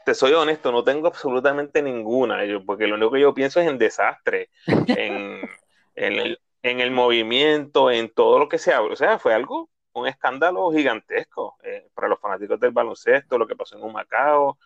[0.08, 3.78] Te soy honesto, no tengo absolutamente ninguna, porque lo único que yo pienso es en
[3.78, 5.42] desastre, en,
[5.96, 8.94] el, en, el, movimiento, en todo lo que se habla.
[8.94, 13.58] O sea, fue algo, un escándalo gigantesco eh, para los fanáticos del baloncesto, lo que
[13.58, 14.58] pasó en un Macao,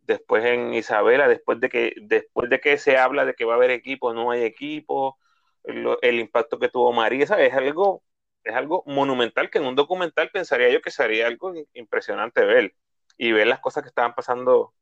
[0.00, 3.56] después en Isabela, después de que, después de que se habla de que va a
[3.56, 5.18] haber equipo, no hay equipo,
[5.64, 8.02] el, impacto que tuvo María, es algo,
[8.42, 12.72] es algo monumental que en un documental pensaría yo que sería algo impresionante ver
[13.18, 14.72] y ver las cosas que estaban pasando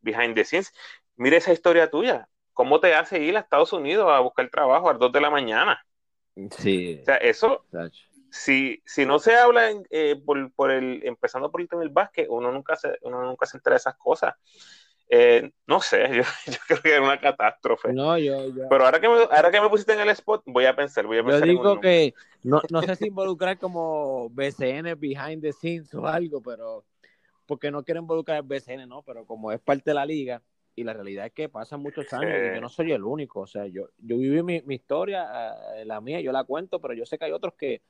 [0.00, 0.72] behind the scenes.
[1.16, 4.92] Mire esa historia tuya, ¿cómo te hace ir a Estados Unidos a buscar trabajo a
[4.92, 5.84] las 2 de la mañana?
[6.50, 7.00] Sí.
[7.02, 7.66] O sea, eso,
[8.30, 12.50] si, si no se habla eh, por, el, empezando por el tema del básquet, uno
[12.50, 14.34] nunca se, uno nunca se entera de esas cosas.
[15.14, 16.08] Eh, no sé,
[16.46, 17.92] yo, creo que era una catástrofe.
[17.92, 20.74] No, yo, Pero ahora que, me, ahora que me pusiste en el spot, voy a
[20.74, 21.40] pensar, voy a pensar.
[21.40, 26.40] Yo digo que no, no sé si involucrar como BCN behind the scenes o algo,
[26.40, 26.84] pero
[27.52, 29.02] porque no quiero involucrar el BCN, ¿no?
[29.02, 30.40] Pero como es parte de la liga,
[30.74, 33.46] y la realidad es que pasan muchos años y yo no soy el único, o
[33.46, 35.28] sea, yo, yo viví mi, mi historia,
[35.76, 37.82] eh, la mía, yo la cuento, pero yo sé que hay otros que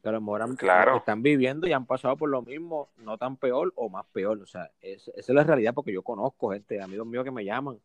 [0.00, 0.96] que a lo mejor Claro.
[0.96, 4.40] están viviendo y han pasado por lo mismo, no tan peor o más peor.
[4.40, 7.44] O sea, es- esa es la realidad porque yo conozco gente, amigos míos que me
[7.44, 7.78] llaman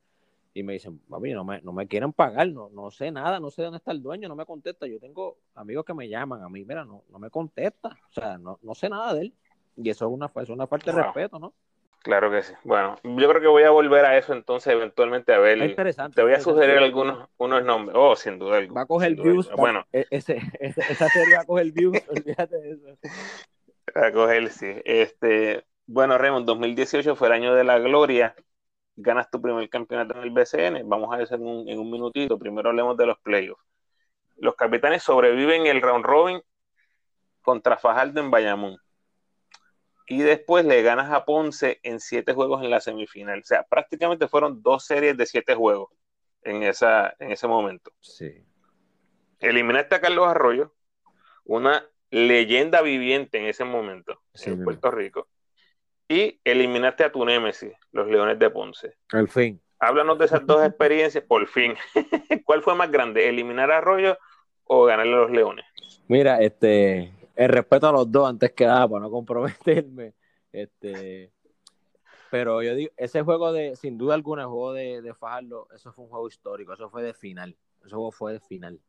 [0.54, 3.50] y me dicen, papi, no me, no me quieren pagar, no, no sé nada, no
[3.52, 4.86] sé dónde está el dueño, no me contesta.
[4.88, 8.38] Yo tengo amigos que me llaman a mí, mira, no, no me contesta, o sea,
[8.38, 9.34] no, no sé nada de él.
[9.78, 11.04] Y eso es una, es una falta de Wow.
[11.06, 11.54] respeto, ¿no?
[12.02, 12.54] Claro que sí.
[12.64, 15.60] Bueno, yo creo que voy a volver a eso entonces eventualmente a ver.
[15.62, 16.16] Es interesante.
[16.16, 17.98] Te voy a sugerir algunos unos nombres.
[18.00, 18.58] Oh, sin duda.
[18.58, 19.50] alguna, Va a coger views.
[19.50, 22.86] va- Bueno, e- ese, ese- esa serie va a coger views, olvídate de eso.
[23.96, 24.68] a coger, sí.
[24.86, 28.36] Este, bueno, Raymond, 2018 fue el año de la gloria.
[28.96, 30.84] Ganas tu primer campeonato en el BCN.
[30.86, 32.38] Vamos a eso en un, en un minutito.
[32.38, 33.62] Primero hablemos de los playoffs.
[34.38, 36.40] Los capitanes sobreviven el round robin
[37.42, 38.78] contra Fajardo en Bayamón.
[40.08, 43.40] Y después le ganas a Ponce en siete juegos en la semifinal.
[43.40, 45.90] O sea, prácticamente fueron dos series de siete juegos
[46.44, 47.92] en, esa, en ese momento.
[48.02, 48.46] Sí.
[49.40, 50.74] Eliminaste a Carlos Arroyo,
[51.44, 54.64] una leyenda viviente en ese momento Sí, en.
[54.64, 55.28] Puerto Rico,
[56.08, 58.94] y eliminaste a tu némesis, los Leones de Ponce.
[59.12, 59.60] Al fin.
[59.80, 61.74] Háblanos de esas dos experiencias, por fin.
[62.46, 64.18] ¿Cuál fue más grande, eliminar a Arroyo
[64.64, 65.66] o ganarle a los Leones?
[66.08, 70.14] Mira, este, el respeto a los dos antes que nada, para no comprometerme.
[70.52, 71.32] Este,
[72.32, 75.92] pero yo digo, ese juego de, sin duda alguna, el juego de, de Fajardo, eso
[75.92, 77.56] fue un juego histórico, eso fue de final.
[77.82, 78.80] Ese juego fue de final.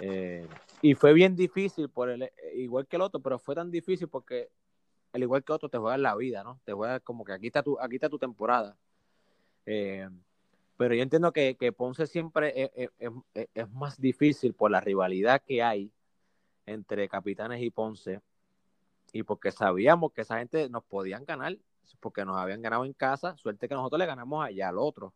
[0.00, 0.46] Eh,
[0.82, 4.50] y fue bien difícil, por el, igual que el otro, pero fue tan difícil porque,
[5.12, 6.60] al igual que otro, te juegas la vida, ¿no?
[6.64, 8.76] Te juegas como que aquí está tu, aquí está tu temporada.
[9.66, 10.08] Eh,
[10.76, 15.42] pero yo entiendo que, que Ponce siempre es- es- es más difícil por la rivalidad
[15.46, 15.92] que hay
[16.66, 18.20] entre Capitanes y Ponce
[19.12, 21.56] y porque sabíamos que esa gente nos podían ganar
[22.00, 25.12] porque nos habían ganado en casa, suerte que nosotros le ganamos allá al otro.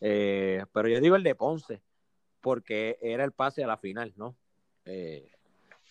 [0.00, 1.80] Eh, pero yo digo el de Ponce
[2.40, 4.34] porque era el pase a la final, ¿no?
[4.84, 5.30] Eh,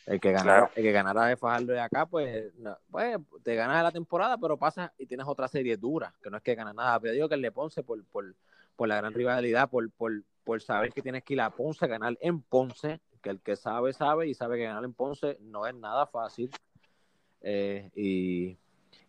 [0.05, 0.71] el que ganara, Claro.
[0.75, 4.57] el que ganara de Fajardo de acá, pues, no, pues te ganas la temporada, pero
[4.57, 6.99] pasas y tienes otra serie dura, que no es que ganas nada.
[6.99, 8.35] Pero yo digo que el de Ponce, por, por,
[8.75, 10.11] por la gran rivalidad, por, por,
[10.43, 13.55] por saber que tienes que ir a Ponce a ganar en Ponce, que el que
[13.55, 16.49] sabe, sabe, y sabe que ganar en Ponce no es nada fácil.
[17.41, 18.57] Eh, y,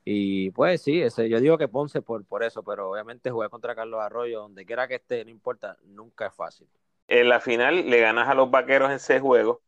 [0.04, 3.74] y pues sí, ese, yo digo que Ponce por, por eso, pero obviamente jugar contra
[3.74, 6.68] Carlos Arroyo, donde quiera que esté, no importa, nunca es fácil.
[7.08, 9.58] En la final le ganas a los vaqueros en seis juegos.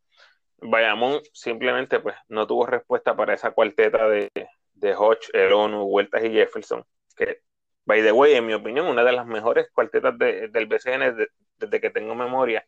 [0.58, 4.30] Bayamón simplemente pues no tuvo respuesta para esa cuarteta de,
[4.74, 6.84] de Hodge, el ONU, Huertas y Jefferson,
[7.16, 7.42] que
[7.84, 11.28] by the way, en mi opinión, una de las mejores cuartetas de- del BCN de-
[11.58, 12.66] desde que tengo memoria.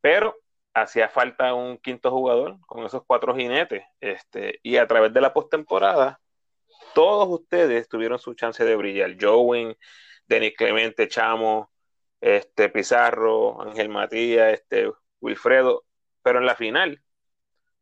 [0.00, 0.36] Pero
[0.74, 3.84] hacía falta un quinto jugador con esos cuatro jinetes.
[4.00, 6.20] Este, y a través de la postemporada,
[6.94, 9.16] todos ustedes tuvieron su chance de brillar.
[9.20, 9.76] Jowen,
[10.26, 11.70] Denis Clemente, Chamo,
[12.20, 14.90] este, Pizarro, Ángel Matías, este,
[15.20, 15.84] Wilfredo.
[16.22, 17.02] Pero en la final,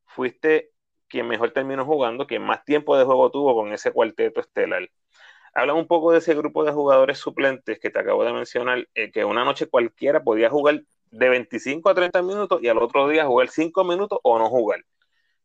[0.05, 0.73] fuiste
[1.09, 4.91] quien mejor terminó jugando, quien más tiempo de juego tuvo con ese cuarteto estelar.
[5.55, 9.11] Habla un poco de ese grupo de jugadores suplentes que te acabo de mencionar, eh,
[9.11, 13.27] que una noche cualquiera podía jugar de 25 a 30 minutos y al otro día
[13.27, 14.85] jugar 5 minutos o no jugar.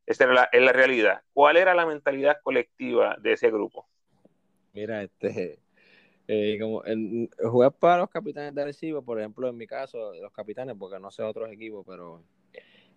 [0.05, 1.21] Esa era la, es la realidad.
[1.33, 3.87] ¿Cuál era la mentalidad colectiva de ese grupo?
[4.73, 5.59] Mira, este,
[6.27, 6.81] eh, como
[7.49, 11.11] jugar para los capitanes de Arecibo, por ejemplo, en mi caso, los capitanes, porque no
[11.11, 12.23] sé otros equipos, pero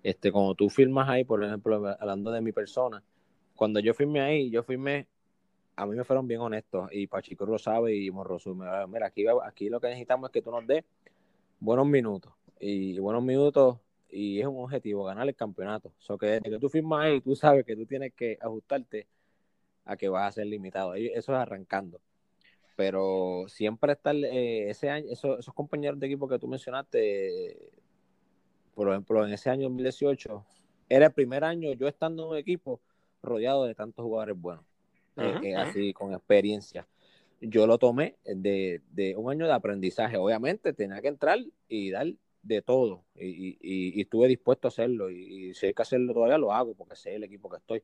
[0.05, 3.03] este, cuando tú firmas ahí, por ejemplo, hablando de mi persona,
[3.57, 5.09] cuando yo firmé ahí, yo firmé,
[5.77, 9.69] a mí me fueron bien honestos, y Pachico lo sabe, y Morrosu, mira, aquí, aquí
[9.69, 10.85] lo que necesitamos es que tú nos des
[11.59, 12.33] buenos minutos,
[12.67, 15.89] y buenos minutos, y es un objetivo, ganar el campeonato.
[15.89, 19.07] O so que desde que tú firmas ahí, tú sabes que tú tienes que ajustarte
[19.85, 20.95] a que vas a ser limitado.
[20.95, 22.01] Eso es arrancando.
[22.75, 27.71] Pero siempre estar eh, ese año, esos, esos compañeros de equipo que tú mencionaste,
[28.75, 30.45] por ejemplo, en ese año 2018,
[30.89, 32.81] era el primer año yo estando en un equipo
[33.23, 34.65] rodeado de tantos jugadores buenos,
[35.17, 36.87] eh, eh, así con experiencia.
[37.43, 40.17] Yo lo tomé de, de un año de aprendizaje.
[40.17, 41.39] Obviamente tenía que entrar
[41.69, 42.07] y dar
[42.45, 43.59] de todo y, y-
[43.99, 46.97] y- estuve dispuesto a hacerlo y, y si hay que hacerlo todavía lo hago porque
[46.97, 47.83] sé el equipo que estoy.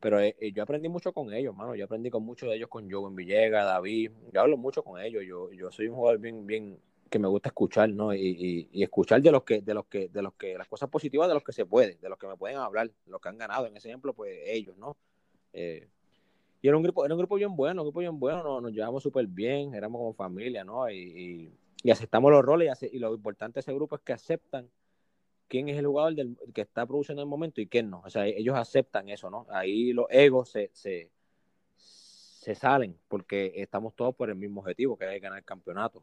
[0.00, 1.74] Pero eh, eh, yo aprendí mucho con ellos, mano.
[1.74, 4.10] Yo aprendí con muchos de ellos, con Joven Villegas, David.
[4.32, 5.24] Yo hablo mucho con ellos.
[5.26, 6.78] Yo, yo soy un jugador bien, bien
[7.10, 8.14] que me gusta escuchar, ¿no?
[8.14, 11.34] Y, escuchar de los que, de los que, de los que, las cosas positivas de
[11.34, 13.66] los que se puede, de los que me pueden hablar, los que han ganado.
[13.66, 14.96] En ese ejemplo, pues ellos, ¿no?
[15.52, 15.88] Eh,
[16.62, 18.72] y era un grupo, era un grupo bien bueno, un grupo bien bueno, nos, nos
[18.72, 20.90] llevamos súper bien, éramos como familia, ¿no?
[20.90, 21.52] Y-
[21.82, 24.68] y aceptamos los roles y, lo importante de ese grupo es que aceptan
[25.48, 26.14] quién es el jugador
[26.52, 28.02] que está produciendo en el momento y quién no.
[28.04, 29.46] O sea, ellos aceptan eso, ¿no?
[29.50, 31.10] Ahí los egos se, se,
[32.54, 36.02] salen porque estamos todos por el mismo objetivo, que es ganar el campeonato.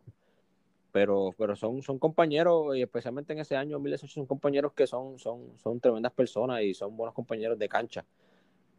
[0.91, 5.17] pero, pero son, son compañeros, y especialmente en ese año 2018, son compañeros que son,
[5.19, 8.05] son, son tremendas personas y son buenos compañeros de cancha.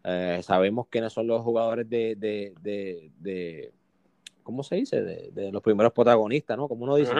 [0.05, 3.73] Eh, sabemos quiénes son los jugadores de, de
[4.45, 5.03] ¿cómo se dice?
[5.03, 6.69] De, los primeros protagonistas, ¿no?
[6.69, 7.13] Como uno dice.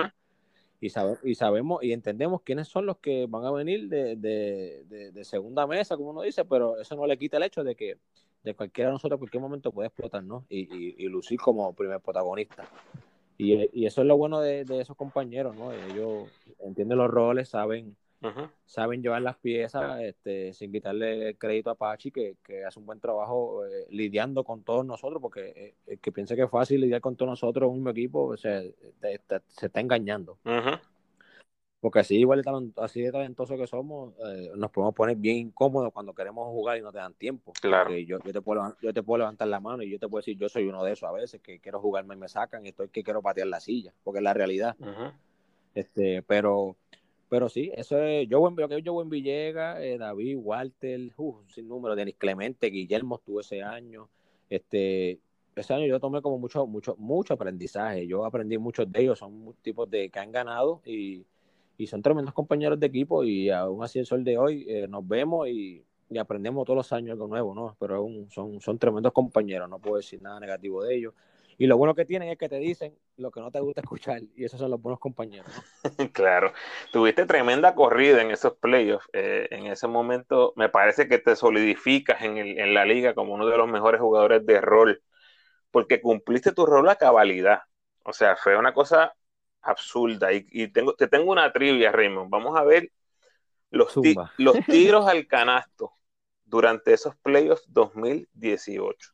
[0.81, 5.67] y, sabe, y sabemos y entendemos quiénes son los que van a venir de, segunda
[5.67, 7.99] mesa, como uno dice, pero eso no le quita el hecho de que
[8.45, 10.45] de cualquiera de nosotros en cualquier momento puede explotar, ¿no?
[10.49, 12.69] Y, y, y lucir como primer protagonista.
[13.37, 15.73] Y, eso es lo bueno de, esos compañeros, ¿no?
[15.73, 16.29] Ellos
[16.61, 17.97] entienden los roles, saben,
[18.65, 23.65] saben llevar las piezas, este, sin quitarle crédito a Pachi, que, hace un buen trabajo
[23.67, 27.17] eh, lidiando con todos nosotros, porque eh, el que piense que es fácil lidiar con
[27.17, 28.75] todos nosotros, un mismo equipo, se,
[29.49, 30.39] se está engañando.
[31.85, 35.93] Porque así igual de, así de talentoso que somos, eh, nos podemos poner bien incómodos
[35.93, 37.53] cuando queremos jugar y no te dan tiempo.
[37.61, 37.91] Claro.
[37.95, 40.39] Yo, yo, te puedo, yo te puedo levantar la mano y yo te puedo decir,
[40.39, 42.89] yo soy uno de esos a veces, que quiero jugarme y me sacan y estoy
[42.89, 44.77] que quiero patear la silla, porque es la realidad.
[45.75, 46.79] este Pero
[47.29, 51.97] pero sí, eso es, yo, yo, yo en Villegas, eh, David, Walter, uh, sin número,
[51.97, 54.09] Denis Clemente, Guillermo estuvo ese año.
[54.51, 55.19] Este,
[55.57, 58.07] ese año yo tomé como mucho, mucho, mucho aprendizaje.
[58.07, 61.25] Yo aprendí muchos de ellos, son tipos de que han ganado y
[61.77, 65.07] y son tremendos compañeros de equipo y aún así el sol de hoy eh, nos
[65.07, 65.85] vemos y,
[66.17, 67.77] aprendemos todos los años algo nuevo, ¿no?
[67.81, 71.15] Pero aún son, son tremendos compañeros, no puedo decir nada negativo de ellos.
[71.59, 74.21] Y lo bueno que tienen es que te dicen lo que no te gusta escuchar
[74.35, 75.51] y esos son los buenos compañeros.
[75.99, 76.13] ¿no?
[76.13, 76.53] claro,
[76.93, 79.09] tuviste tremenda corrida en esos playoffs.
[79.13, 83.35] Eh, en ese momento me parece que te solidificas en, el, en la liga como
[83.35, 85.03] uno de los mejores jugadores de rol
[85.75, 87.63] porque cumpliste tu rol a cabalidad.
[88.05, 89.13] O sea, fue una cosa
[89.61, 90.33] absurda.
[90.33, 92.31] Y, tengo, te tengo una trivia, Raymond.
[92.31, 92.93] Vamos a ver
[93.71, 93.93] los,
[94.39, 95.93] los tiros al canasto
[96.45, 99.14] durante esos playoffs 2018.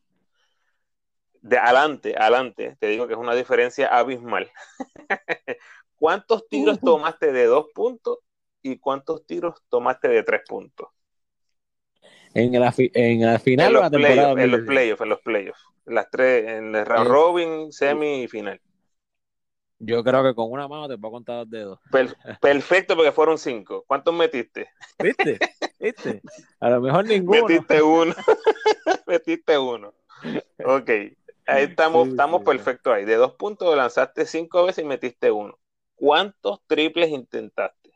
[1.41, 4.51] De adelante, adelante, te digo que es una diferencia abismal.
[5.97, 8.19] ¿Cuántos tiros tomaste de dos puntos
[8.63, 10.89] y cuántos tiros tomaste de tres puntos?
[12.35, 15.65] En la, en final en los playoffs, en los playoffs, en los playoffs.
[15.87, 18.61] Las tres, en el round robin, semi y final.
[19.83, 21.81] Yo creo que con una mano te puedo contar los dedos.
[22.41, 23.85] perfecto, porque fueron cinco.
[23.87, 24.69] ¿Cuántos metiste?
[24.99, 25.39] ¿Viste?
[25.81, 26.23] ¿Viste?
[26.61, 27.47] A lo mejor ninguno.
[27.47, 28.15] Metiste uno.
[29.07, 29.95] metiste uno.
[30.65, 30.91] Ok.
[31.51, 33.05] Ahí estamos, estamos perfectos ahí.
[33.05, 35.59] De dos puntos lanzaste cinco veces y metiste uno.
[35.95, 37.91] ¿Cuántos triples intentaste?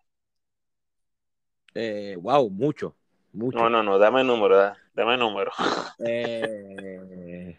[1.74, 2.94] Eh, wow, mucho,
[3.32, 3.59] mucho.
[3.59, 5.52] No, no, no, dame número, dame número.
[6.07, 7.59] Eh,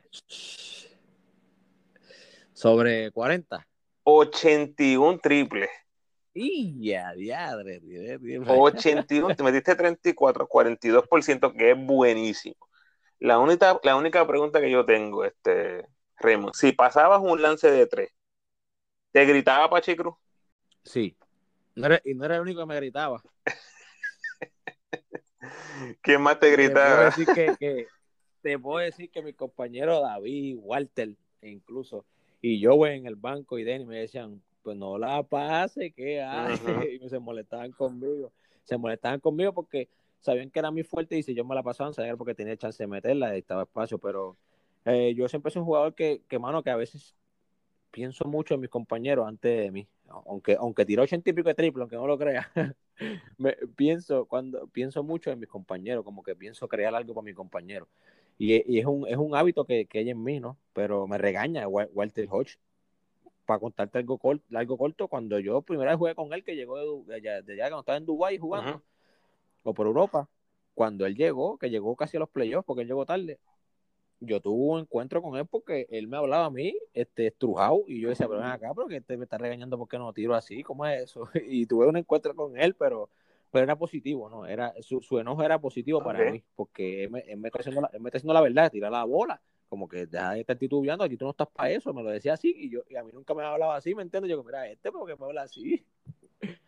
[2.54, 3.66] sobre 40.
[4.04, 5.70] 81 triples.
[6.34, 7.82] Y ya, diadre,
[8.46, 12.58] 81, te metiste 34, 42%, que es buenísimo.
[13.20, 15.88] La única, la única pregunta que yo tengo, este,
[16.18, 18.12] Remo, si pasabas un lance de tres,
[19.12, 20.16] ¿te gritaba Pachi Cruz?
[20.84, 21.16] Sí.
[22.04, 23.22] y no era el único que me gritaba.
[26.02, 27.10] ¿Quién más te gritaba?
[27.10, 27.88] Te puedo decir que,
[28.42, 32.06] te puedo decir que mi compañero David, Walter, incluso,
[32.42, 36.66] y yo en el banco y Denny me decían, pues no la pase, ¿qué hace?
[37.02, 38.32] Y se molestaban conmigo.
[38.64, 39.90] Se molestaban conmigo porque
[40.22, 42.82] sabían que era muy fuerte y si yo me la pasaba, sabían porque tenía chance
[42.82, 44.38] de meterla, estaba espacio, pero
[44.86, 47.16] eh, yo siempre soy un jugador que, que, mano, que a veces
[47.92, 49.88] pienso mucho en mis compañeros antes de mí.
[50.08, 52.52] Aunque, aunque tiró 80 y pico de triple, aunque no lo crea,
[53.38, 57.36] me, pienso, cuando, pienso mucho en mis compañeros, como que pienso crear algo para mis
[57.36, 57.88] compañeros.
[58.38, 60.58] Y, es, un, es un hábito que, que hay en mí, ¿no?
[60.74, 62.58] Pero me regaña Walter Hodge.
[63.46, 67.04] Para contarte algo corto, algo corto, cuando yo primera vez jugué con él, que llegó
[67.04, 68.82] de, allá, de allá, cuando estaba en Dubái jugando,
[69.66, 70.30] o por Europa,
[70.74, 73.40] cuando él llegó, que llegó casi a los playoffs, porque él llegó tarde,
[74.20, 78.00] yo tuve un encuentro con él porque él me hablaba a mí, este, estrujado, y
[78.00, 80.86] yo decía, pero ven acá, porque este me está regañando porque no tiro así, ¿cómo
[80.86, 81.28] es eso?
[81.50, 83.10] Y tuve un encuentro con él, pero
[83.52, 84.46] pero era positivo, ¿no?
[84.46, 88.10] Era, su, su enojo era positivo para mí, porque él me, está haciendo la, me
[88.10, 91.24] está haciendo la verdad, tirar la bola, como que deja de estar titubeando, aquí tú
[91.24, 93.44] no estás para eso, me lo decía así, y yo y a mí nunca me
[93.44, 94.30] hablaba así, ¿me entiendes?
[94.30, 95.86] Yo, mira, este porque me habla así.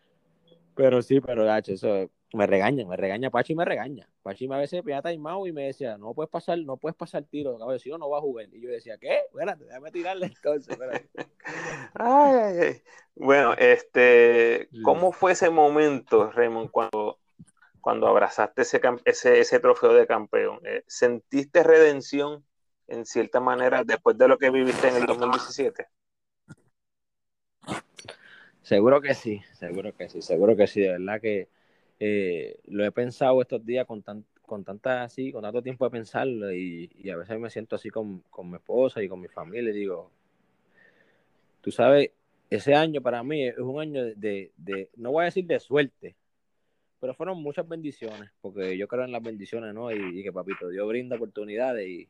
[0.74, 4.08] Pero sí, pero H, eso me regaña, me regaña Pachi me regaña.
[4.22, 7.24] Pachi me a veces pilla taimado y me decía, no puedes pasar, no puedes pasar
[7.24, 8.46] tiro, no, no va a jugar.
[8.52, 9.20] Y yo decía, ¿qué?
[9.30, 10.78] Espérate, déjame tirarle entonces.
[11.94, 12.82] ay,
[13.14, 17.18] Bueno, este, ¿cómo fue ese momento, Raymond, cuando,
[17.80, 20.60] cuando abrazaste ese, ese, ese trofeo de campeón?
[20.64, 22.44] Eh, ¿Sentiste redención
[22.88, 25.86] en cierta manera después de lo que viviste en el 2017?
[28.62, 31.48] Seguro que sí, seguro que sí, seguro que sí, de verdad que
[32.00, 35.90] eh, lo he pensado estos días con, tan, con tanta así, con tanto tiempo de
[35.90, 39.78] pensarlo y, a veces me siento así con, mi esposa y con mi familia y
[39.78, 40.10] digo,
[41.60, 42.10] tú sabes,
[42.50, 46.16] ese año para mí es un año de, de, no voy a decir de suerte,
[47.00, 49.92] pero fueron muchas bendiciones, porque yo creo en las bendiciones, ¿no?
[49.92, 52.08] Y, que papito Dios brinda oportunidades y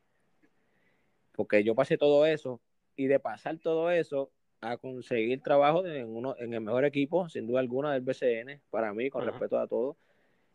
[1.33, 2.61] porque yo pasé todo eso
[2.97, 4.31] y de pasar todo eso
[4.61, 8.93] a conseguir trabajo en, uno, en el mejor equipo, sin duda alguna, del BCN, para
[8.93, 9.97] mí, con respeto a todos,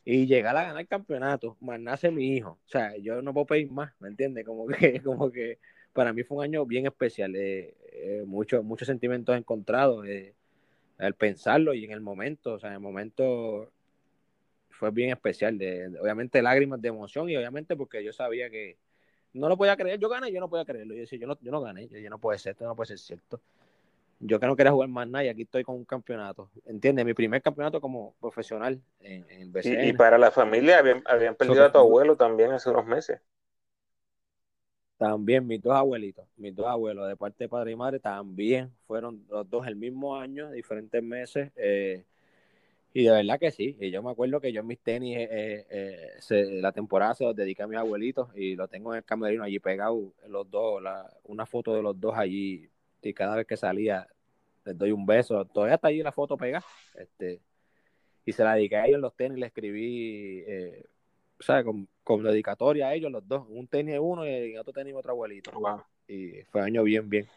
[0.05, 2.59] y llegar a ganar el campeonato, más nace mi hijo.
[2.65, 4.45] O sea, yo no puedo pedir más, ¿me entiendes?
[4.45, 5.59] Como que, como que
[5.93, 10.33] para mí fue un año bien especial, eh, eh, muchos, muchos sentimientos encontrados, eh,
[10.97, 13.71] al pensarlo y en el momento, o sea, en el momento
[14.69, 18.77] fue bien especial, de, obviamente lágrimas de emoción y obviamente porque yo sabía que
[19.33, 21.51] no lo podía creer, yo gané, yo no podía creerlo, yo decía, yo no, yo
[21.51, 23.41] no gané, yo, no puede ser, esto no puede ser cierto.
[24.25, 27.05] Yo que no quería jugar más nada y aquí estoy con un campeonato, ¿entiendes?
[27.05, 29.87] Mi primer campeonato como profesional en, BCN.
[29.87, 33.19] Y, para la familia habían, habían perdido a tu abuelo también hace unos meses.
[34.97, 39.25] También mis dos abuelitos, mis dos abuelos de parte de padre y madre también fueron
[39.29, 41.51] los dos el mismo año, diferentes meses.
[41.57, 42.05] Eh,
[42.93, 43.75] y de verdad que sí.
[43.81, 47.35] Y yo me acuerdo que yo en mis tenis, eh, eh, la temporada se los
[47.35, 50.81] dediqué a mis abuelitos y lo tengo en el camerino allí pegado, los dos,
[51.23, 52.69] una foto de los dos allí.
[53.09, 54.07] Y cada vez que salía,
[54.65, 55.45] les doy un beso.
[55.45, 56.65] Todavía está allí la foto pegada.
[56.95, 57.41] Este,
[58.25, 60.85] y se la dediqué a ellos los tenis, le escribí, eh,
[61.39, 63.45] sea, con, con, dedicatoria a ellos los dos.
[63.49, 65.51] Un tenis uno y otro tenis otro abuelito.
[66.07, 67.27] Y fue año bien, bien.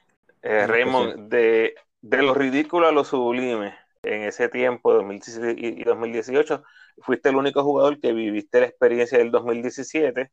[0.43, 6.63] Raymond, de, de lo ridículo a lo sublime en ese tiempo, 2017 y 2018,
[6.99, 10.31] fuiste el único jugador que viviste la experiencia del 2017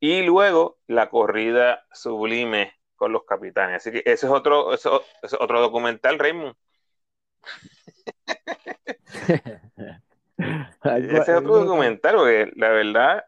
[0.00, 3.76] y luego la corrida sublime con los capitanes.
[3.76, 6.54] Así que ese es otro, eso, es otro documental, Raymond.
[10.36, 13.24] ese es otro documental, porque la verdad,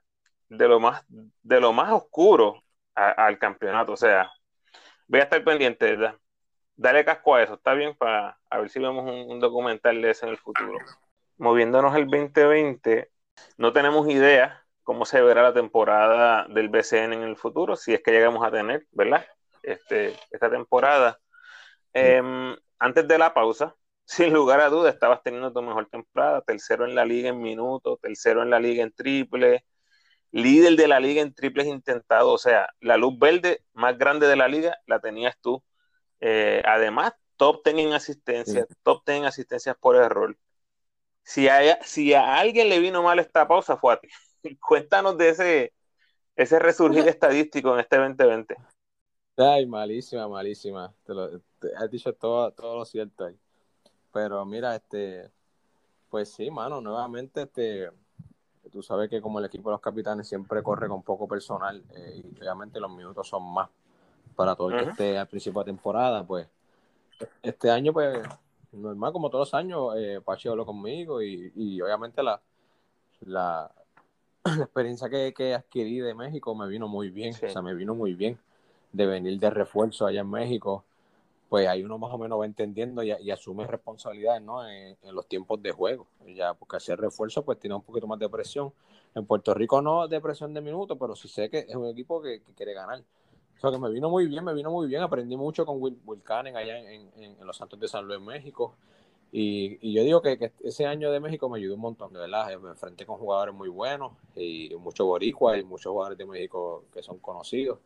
[0.48, 2.62] de lo más, de lo más oscuro
[2.94, 4.30] al campeonato, o sea,
[5.08, 6.16] voy a estar pendiente, ¿verdad?
[6.80, 10.26] dale casco a eso, está bien, para a ver si vemos un, documental de eso
[10.26, 10.78] en el futuro.
[11.36, 13.10] Moviéndonos al 2020,
[13.58, 18.02] no tenemos idea cómo se verá la temporada del BCN en el futuro, si es
[18.02, 19.26] que llegamos a tener, ¿verdad?
[19.62, 21.18] Este, esta temporada.
[21.92, 26.84] Em, antes de la pausa, sin lugar a duda, estabas teniendo tu mejor temporada, tercero
[26.84, 29.64] en la liga en minutos, tercero en la liga en triple,
[30.32, 34.36] líder de la liga en triples intentado, o sea, la luz verde más grande de
[34.36, 35.62] la liga la tenías tú
[36.20, 40.36] eh, además, top 10 en asistencia, top 10 en asistencias por error.
[41.22, 44.08] Si a, si a alguien le vino mal esta pausa, fue a ti.
[44.60, 45.72] Cuéntanos de ese,
[46.36, 48.56] ese resurgir estadístico en este 2020.
[49.40, 50.92] Ay, malísima, malísima.
[51.04, 51.30] Te, lo,
[51.78, 53.38] has dicho todo, todo lo cierto ahí.
[54.12, 55.30] Pero mira, este,
[56.10, 57.90] pues sí, mano, nuevamente, este,
[58.70, 62.22] tú sabes que como el equipo de los capitanes siempre corre con poco personal eh,
[62.22, 63.70] y obviamente los minutos son más
[64.36, 66.46] para todo el que esté al principio de temporada, pues
[67.42, 68.18] este año, pues,
[68.72, 72.40] normal, como todos los años, eh, Pachi habló conmigo y, obviamente la,
[73.20, 73.70] la,
[74.44, 78.14] experiencia que, que, adquirí de México me vino muy bien, o sea, me vino muy
[78.14, 78.38] bien
[78.92, 80.84] de venir de refuerzo allá en México,
[81.48, 84.68] pues ahí uno más o menos va entendiendo y, asume responsabilidades, ¿no?
[84.68, 88.28] En, los tiempos de juego, ya, porque hacer refuerzo, pues tiene un poquito más de
[88.28, 88.72] presión.
[89.14, 92.22] En Puerto Rico no de presión de minutos, pero sí sé que es un equipo
[92.22, 93.02] que quiere ganar.
[93.56, 95.02] O sea, que me vino muy bien, me vino muy bien.
[95.02, 95.98] Aprendí mucho con Will,
[96.54, 98.76] allá en, los Santos de San Luis, México.
[99.32, 102.58] Y, yo digo que, ese año de México me ayudó un montón, de verdad.
[102.60, 107.02] Me enfrenté con jugadores muy buenos y muchos boricuas y muchos jugadores de México que
[107.02, 107.80] son conocidos.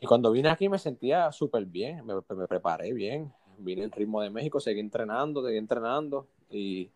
[0.00, 3.32] Y cuando vine aquí me sentía súper bien, me, preparé bien.
[3.58, 6.90] Vine en ritmo de México, seguí entrenando, seguí entrenando y,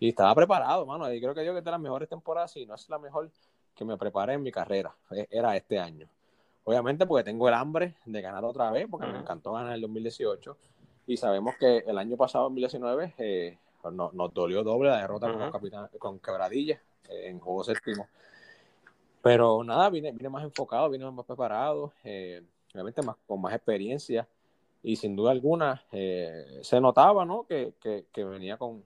[0.00, 1.12] estaba preparado, mano.
[1.12, 3.30] Y creo que yo que es de las mejores temporadas, y no es la mejor
[3.74, 4.94] que me preparé en mi carrera.
[5.12, 6.08] E, era este año.
[6.64, 10.56] Obviamente porque tengo el hambre de ganar otra vez, porque me encantó ganar el 2018.
[11.06, 15.50] Y sabemos que el año pasado, 2019, eh, pues nos dolió doble la derrota con,
[15.52, 18.08] Capitán, con Quebradilla eh, en juego séptimo.
[19.28, 24.26] Pero nada, vine, vine más enfocado, vine más preparado, eh, obviamente más, con más experiencia.
[24.82, 27.44] Y sin duda alguna se notaba ¿no?
[27.44, 28.84] que, que, que venía con,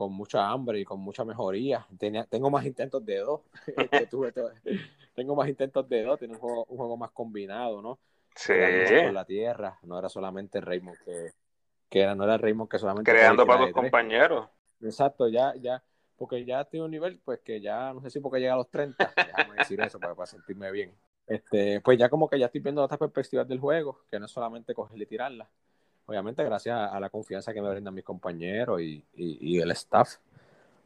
[0.00, 1.86] con mucha hambre y con mucha mejoría.
[1.98, 3.42] Tenía, tengo más intentos de dos.
[5.14, 7.98] tengo más intentos de dos, tiene un juego, más combinado, ¿no?
[8.34, 8.54] Sí.
[9.12, 11.32] La tierra, no era solamente Raymond que,
[11.90, 13.10] que era, no era Raymond que solamente...
[13.10, 14.48] Creando para tus compañeros.
[14.80, 15.82] Exacto, ya, ya,
[16.20, 18.68] porque ya tiene un nivel, pues que ya, no sé si porque llega a los
[18.68, 20.94] 30, déjame decir eso para, sentirme bien.
[21.26, 24.30] Este, pues ya como que ya estoy viendo otras perspectivas del juego, que no es
[24.30, 25.48] solamente cogerle y tirarla.
[26.04, 30.18] Obviamente gracias a, la confianza que me brindan mis compañeros y, y el staff.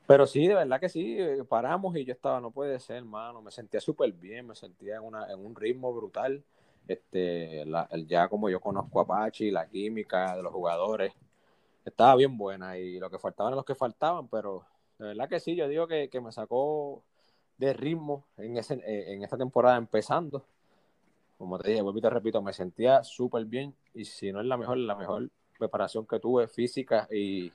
[0.06, 3.42] Pero sí, de verdad que sí, eh, paramos y yo estaba, no puede ser, hermano,
[3.42, 6.44] me sentía súper bien, me sentía en, una, en un ritmo brutal.
[6.86, 7.64] Este,
[8.06, 11.12] ya como yo conozco a Pachi, la química de los jugadores,
[11.84, 14.64] estaba bien buena y lo que faltaban eran los que faltaban, pero
[14.98, 17.02] de verdad que sí, yo digo que, me sacó
[17.58, 20.44] de ritmo en, ese, eh, en esta temporada empezando.
[21.38, 24.46] Como te dije, vuelvo y te repito, me sentía súper bien y si no es
[24.46, 27.52] la mejor, la mejor preparación que tuve física y,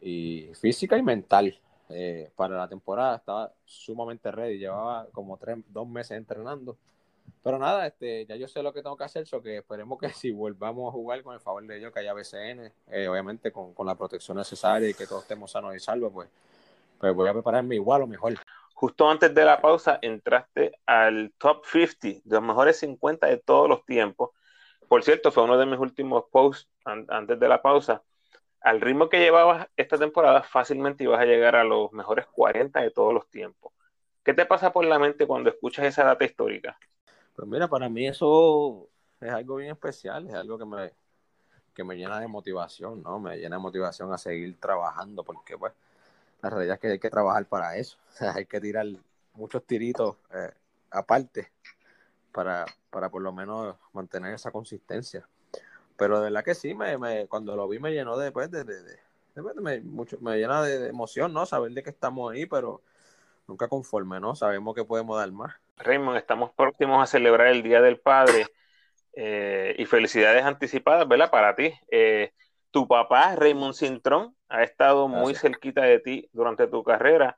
[0.00, 3.16] y física y mental eh, para la temporada.
[3.16, 6.76] Estaba sumamente ready, llevaba como tres, dos meses entrenando.
[7.42, 10.08] Pero nada, este, ya yo sé lo que tengo que hacer, so que esperemos que
[10.10, 13.74] si volvamos a jugar con el favor de ellos, que haya BCN, eh, obviamente con,
[13.74, 16.28] con, la protección necesaria y que todos estemos sanos y salvos, pues,
[16.98, 18.34] pues voy a prepararme igual o mejor.
[18.74, 23.68] Justo antes de la pausa entraste al top 50 de los mejores 50 de todos
[23.68, 24.30] los tiempos.
[24.88, 28.02] Por cierto, fue uno de mis últimos posts antes de la pausa
[28.66, 32.90] al ritmo que llevabas esta temporada, fácilmente ibas a llegar a los mejores 40 de
[32.90, 33.72] todos los tiempos.
[34.24, 36.76] ¿Qué te pasa por la mente cuando escuchas esa data histórica?
[37.36, 38.88] Pues mira, para mí eso
[39.20, 40.92] es algo bien especial, es algo que me,
[41.74, 43.20] que me llena de motivación, ¿no?
[43.20, 45.74] Me llena de motivación a seguir trabajando, porque pues
[46.42, 47.98] la realidad es que hay que trabajar para eso,
[48.34, 48.86] hay que tirar
[49.34, 50.50] muchos tiritos eh,
[50.90, 51.52] aparte
[52.32, 55.28] para, para por lo menos mantener esa consistencia.
[55.96, 58.82] Pero de verdad que sí, me, me, cuando lo vi me llenó después de, de,
[58.82, 58.98] de,
[59.60, 61.44] me, mucho, me llena de, emoción, ¿no?
[61.44, 62.82] Saber de que estamos ahí, pero
[63.46, 64.34] nunca conforme, ¿no?
[64.34, 65.54] Sabemos que podemos dar más.
[65.76, 68.46] Raymond, estamos próximos a celebrar el Día del Padre
[69.14, 71.30] eh, y felicidades anticipadas, ¿verdad?
[71.30, 71.72] Para ti.
[71.90, 72.32] Eh,
[72.70, 77.36] tu papá, Raymond Cintrón, ha estado muy cerquita de ti durante tu carrera.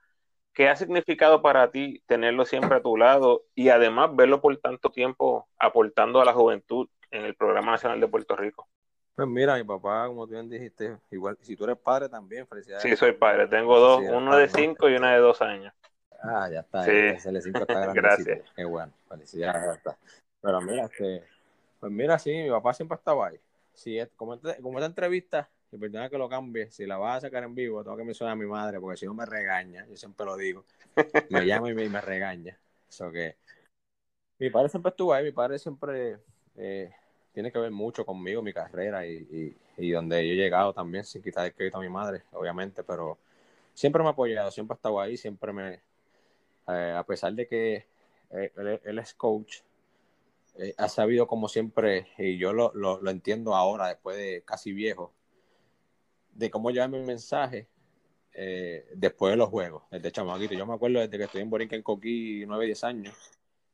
[0.53, 4.91] ¿Qué ha significado para ti tenerlo siempre a tu lado y además verlo por tanto
[4.91, 8.69] tiempo aportando a la juventud en el Programa Nacional de Puerto Rico.
[9.15, 12.83] Pues mira, mi papá, como tú bien dijiste, igual, si tú eres padre también, felicidades.
[12.83, 15.75] Sí, soy padre, tengo dos, uno de cinco y una de dos años.
[16.21, 16.91] Ah, ya está, sí.
[16.91, 18.01] el cinco está grande.
[18.01, 18.51] Gracias.
[18.55, 19.81] Qué bueno, felicidades.
[20.41, 21.25] Pero mira, este,
[21.81, 23.41] pues mira, sí, mi papá siempre estaba ahí.
[23.73, 27.29] Si es, como, como esta entrevista, y perdona que lo cambie, si la vas a
[27.29, 29.97] sacar en vivo, tengo que mencionar a mi madre, porque si no me regaña, yo
[29.97, 30.65] siempre lo digo,
[31.31, 32.59] me llama y me, me regaña.
[32.89, 33.37] Eso que
[34.39, 36.19] mi padre siempre estuvo ahí, mi padre siempre
[36.57, 36.91] eh,
[37.33, 41.23] tiene que ver mucho conmigo, mi carrera y, y, donde yo he llegado también, sin
[41.23, 43.19] quitar el crédito a mi madre, obviamente, pero
[43.75, 45.81] siempre me ha apoyado, siempre ha estado ahí, siempre me,
[46.69, 47.87] eh, a pesar de que
[48.31, 49.63] eh, él, es coach,
[50.77, 55.13] ha sabido como siempre, y yo lo, lo, lo, entiendo ahora, después de casi viejo,
[56.33, 57.69] de cómo llevar mi mensaje
[58.95, 60.55] después de los juegos, desde chamaquito.
[60.55, 63.15] Yo me acuerdo desde que estoy en Borinquen Coquí, 9, 10 años,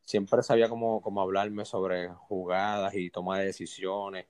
[0.05, 4.27] siempre sabía cómo, cómo hablarme sobre jugadas y toma de decisiones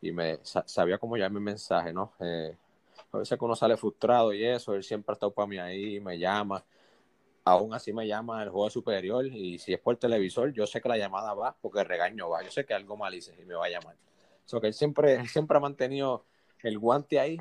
[0.00, 2.14] y me sabía cómo llevar mi mensaje, ¿no?
[2.20, 2.56] Eh,
[3.12, 6.00] a veces que uno sale frustrado y eso, él siempre ha estado para mí ahí,
[6.00, 6.64] me llama,
[7.50, 10.88] aún así me llama el juego superior y si es por televisor, yo sé que
[10.88, 13.54] la llamada va porque el regaño va, yo sé que algo mal hice y me
[13.54, 13.96] va a llamar.
[14.44, 16.24] So que él siempre, siempre ha mantenido
[16.62, 17.38] el guante ahí,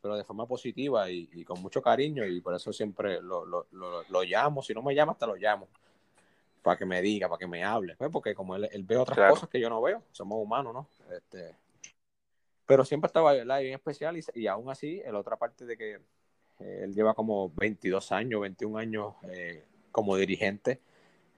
[0.00, 4.02] pero de forma positiva y, con mucho cariño y por eso siempre lo, lo, lo,
[4.02, 5.68] lo llamo, si no me llama hasta lo llamo
[6.64, 9.50] para que me diga, para que me hable, pues, porque como él, ve otras cosas
[9.50, 10.88] que yo no veo, somos humanos, ¿no?
[11.14, 11.54] Este,
[12.64, 13.60] pero siempre estaba ¿verdad?
[13.60, 16.00] bien especial y, aún así, la otra parte de que
[16.58, 20.80] él lleva como 22 años, 21 años eh, como dirigente,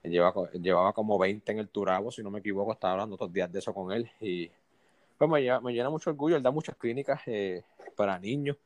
[0.03, 3.33] él lleva, llevaba como 20 en el Turabo, si no me equivoco, estaba hablando otros
[3.33, 4.09] días de eso con él.
[4.21, 4.49] Y
[5.17, 7.63] pues me, llena, mucho orgullo, él da muchas clínicas eh,
[7.95, 8.57] para niños,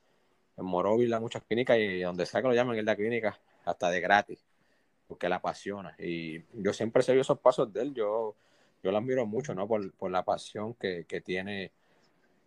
[0.57, 3.89] en Morovil da muchas clínicas y donde sea que lo llamen, él da clínicas hasta
[3.89, 4.43] de gratis
[5.11, 5.93] porque la apasiona.
[5.99, 8.33] Y yo siempre seguido esos pasos de él, yo,
[8.81, 9.67] yo lo admiro mucho, ¿no?
[9.67, 11.73] Por, por la pasión que, que, tiene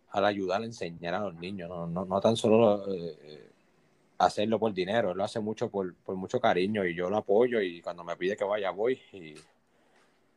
[0.09, 3.51] al ayudar a enseñar a los niños, no, no, no tan solo eh,
[4.17, 7.61] hacerlo por dinero, él lo hace mucho por, por, mucho cariño y yo lo apoyo
[7.61, 9.35] y cuando me pide que vaya voy y,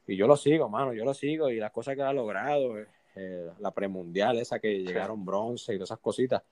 [0.06, 2.76] y yo lo sigo, mano, yo lo sigo y las cosas que ha logrado,
[3.14, 6.42] eh, la premundial esa que llegaron bronce y todas esas cositas,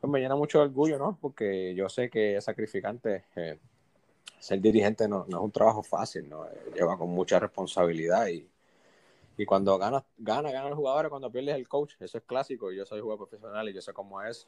[0.00, 1.18] pues me llena mucho orgullo, ¿no?
[1.20, 3.24] Porque yo sé que es sacrificante.
[3.34, 3.58] Eh,
[4.38, 6.46] ser dirigente no, es un trabajo fácil, ¿no?
[6.74, 8.46] lleva con mucha responsabilidad y,
[9.36, 12.84] y cuando gana, gana, gana el jugador, cuando pierdes el coach, eso es clásico, yo
[12.84, 14.46] soy jugador profesional y yo sé cómo es,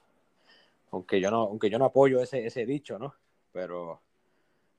[0.91, 3.15] aunque yo no, aunque yo no apoyo ese, ese dicho, ¿no?
[3.53, 4.01] Pero,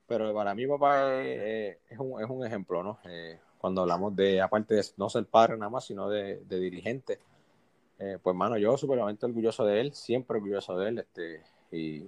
[0.08, 3.00] pero para mí papá es, un, es un ejemplo, ¿no?
[3.06, 7.20] Eh, cuando hablamos de, aparte de no ser padre nada más, sino de, de dirigente,
[8.00, 12.08] eh, pues mano, yo superamente orgulloso de él, siempre orgulloso de él, este, y,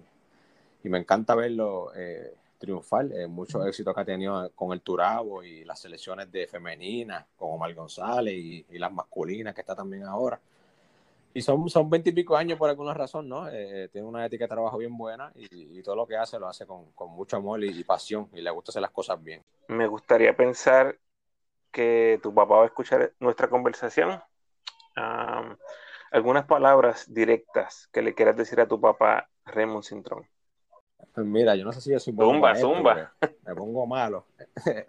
[0.84, 5.44] y me encanta verlo eh, triunfal, eh, mucho éxito que ha tenido con el Turabo
[5.44, 10.40] y las selecciones de femeninas, con Omar González y, las masculinas que está también ahora.
[11.34, 13.48] Y son, son 20 y pico años por alguna razón, ¿no?
[13.50, 16.66] Eh, tiene una ética de trabajo bien buena y, todo lo que hace lo hace
[16.66, 19.44] con, mucho amor y, pasión y le gusta hacer las cosas bien.
[19.68, 20.98] Me gustaría pensar
[21.72, 24.22] que tu papá va a escuchar nuestra conversación.
[26.12, 30.28] algunas palabras directas que le quieras decir a tu papá Raymond Cintrón.
[31.14, 33.14] Pues mira, yo no sé si yo soy bueno Zumba, zumba.
[33.46, 34.26] Me pongo malo.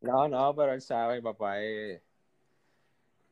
[0.00, 2.02] no, no, pero él sabe, mi papá es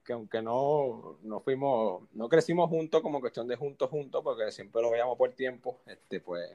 [0.09, 4.81] que aunque no, no fuimos, no crecimos juntos como cuestión de juntos juntos, porque siempre
[4.81, 6.51] lo veíamos por tiempo, este pues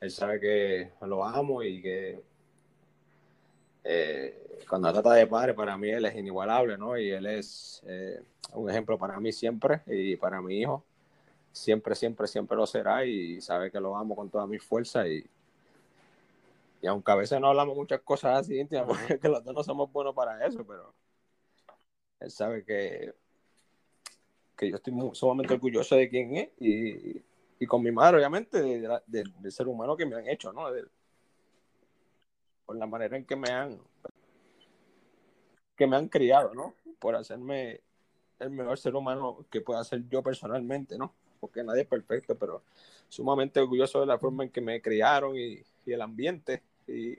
[0.00, 2.22] él sabe que lo amo y que
[3.84, 6.96] eh, cuando trata de padre, para mí él es inigualable, ¿no?
[6.96, 8.22] Y él es eh,
[8.54, 10.82] un ejemplo para mí siempre y para mi hijo.
[11.52, 15.22] Siempre, siempre, siempre lo será y sabe que lo amo con toda mi fuerza y,
[16.80, 20.14] y aunque a veces no hablamos muchas cosas así porque los dos no somos buenos
[20.14, 21.03] para eso, pero
[22.20, 23.14] él sabe que,
[24.56, 27.22] que yo estoy sumamente orgulloso de quién es y,
[27.58, 28.60] y con mi madre, obviamente,
[29.06, 30.66] del ser humano que me han hecho, ¿no?
[32.66, 33.78] por la manera en que me han
[35.76, 36.74] que me han criado, ¿no?
[36.98, 37.80] Por hacerme
[38.38, 41.14] el mejor ser humano que pueda ser yo personalmente, ¿no?
[41.40, 42.62] Porque nadie es perfecto, pero
[43.08, 46.62] sumamente orgulloso de la forma en que me criaron y, el ambiente.
[46.86, 47.18] Y,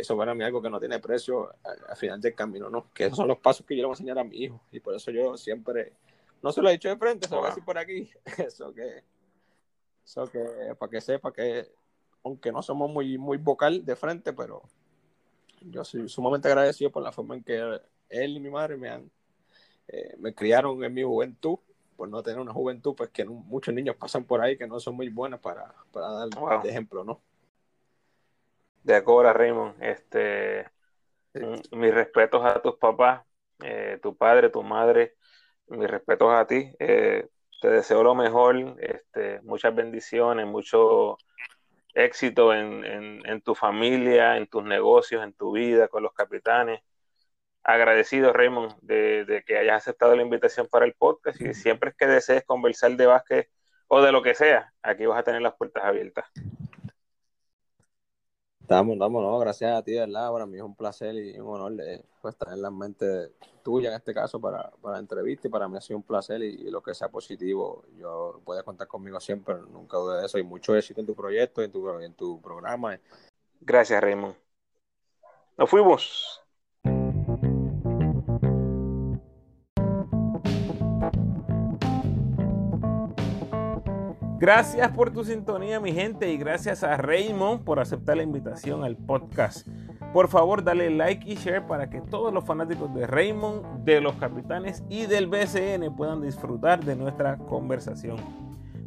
[0.00, 2.92] eso para mí algo que no tiene precio al, final del camino, ¿no?
[2.92, 4.60] Que esos son los pasos que yo le voy a enseñar a mi hijo.
[4.72, 5.92] Y por eso yo siempre,
[6.42, 8.10] no se lo he dicho de frente, se lo voy a decir por aquí.
[8.38, 9.04] Eso que,
[10.04, 11.66] eso que, para que sepa que
[12.24, 14.62] aunque no somos muy, muy vocal de frente, pero
[15.60, 19.10] yo soy sumamente agradecido por la forma en que él y mi madre me han
[19.88, 21.58] eh, me criaron en mi juventud,
[21.96, 24.96] por no tener una juventud, pues que muchos niños pasan por ahí que no son
[24.96, 27.20] muy buenos para, para dar de ejemplo, ¿no?
[28.84, 29.82] De acuerdo, Raymond.
[29.82, 30.66] Este,
[31.72, 33.24] mis respetos a tus papás,
[33.62, 35.14] eh, tu padre, tu madre,
[35.68, 36.70] mis respetos a ti.
[36.78, 37.26] Eh,
[37.62, 41.16] te deseo lo mejor, este, muchas bendiciones, mucho
[41.94, 46.82] éxito en, tu familia, en tus negocios, en tu vida, con los capitanes.
[47.62, 52.44] Agradecido, Raymond, de, que hayas aceptado la invitación para el podcast y siempre que desees
[52.44, 53.48] conversar de básquet
[53.88, 56.26] o de lo que sea, aquí vas a tener las puertas abiertas.
[58.64, 60.32] Estamos, estamos, no, gracias a ti, ¿verdad?
[60.32, 63.32] Para mí es un placer y un honor de, pues, estar en la mente
[63.62, 66.42] tuya en este caso para, para la entrevista y para mí ha sido un placer
[66.42, 70.44] y, lo que sea positivo, yo puedes contar conmigo siempre, nunca dudes de eso y
[70.44, 72.98] mucho éxito en tu proyecto, en tu, en tu programa.
[73.60, 74.34] Gracias, Raymond.
[75.58, 76.43] Nos fuimos.
[84.44, 88.94] Gracias por tu sintonía, mi gente, y gracias a Raymond por aceptar la invitación al
[88.94, 89.66] podcast.
[90.12, 94.16] Por favor, dale like y share para que todos los fanáticos de Raymond, de los
[94.16, 98.18] capitanes y del BCN puedan disfrutar de nuestra conversación.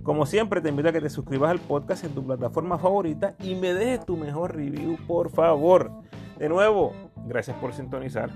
[0.03, 3.55] Como siempre, te invito a que te suscribas al podcast en tu plataforma favorita y
[3.55, 5.89] me dejes tu mejor review, por favor.
[6.37, 6.93] De nuevo,
[7.25, 8.29] gracias por sintonizar.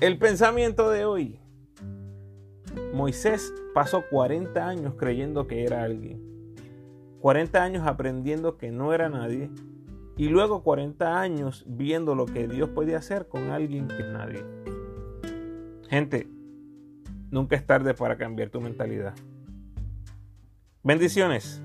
[0.00, 1.38] El pensamiento de hoy.
[2.94, 6.22] Moisés pasó 40 años creyendo que era alguien.
[7.20, 9.50] 40 años aprendiendo que no era nadie.
[10.16, 14.42] Y luego 40 años viendo lo que Dios podía hacer con alguien que es nadie.
[15.90, 16.28] Gente,
[17.30, 19.14] nunca es tarde para cambiar tu mentalidad.
[20.82, 21.62] Bendiciones.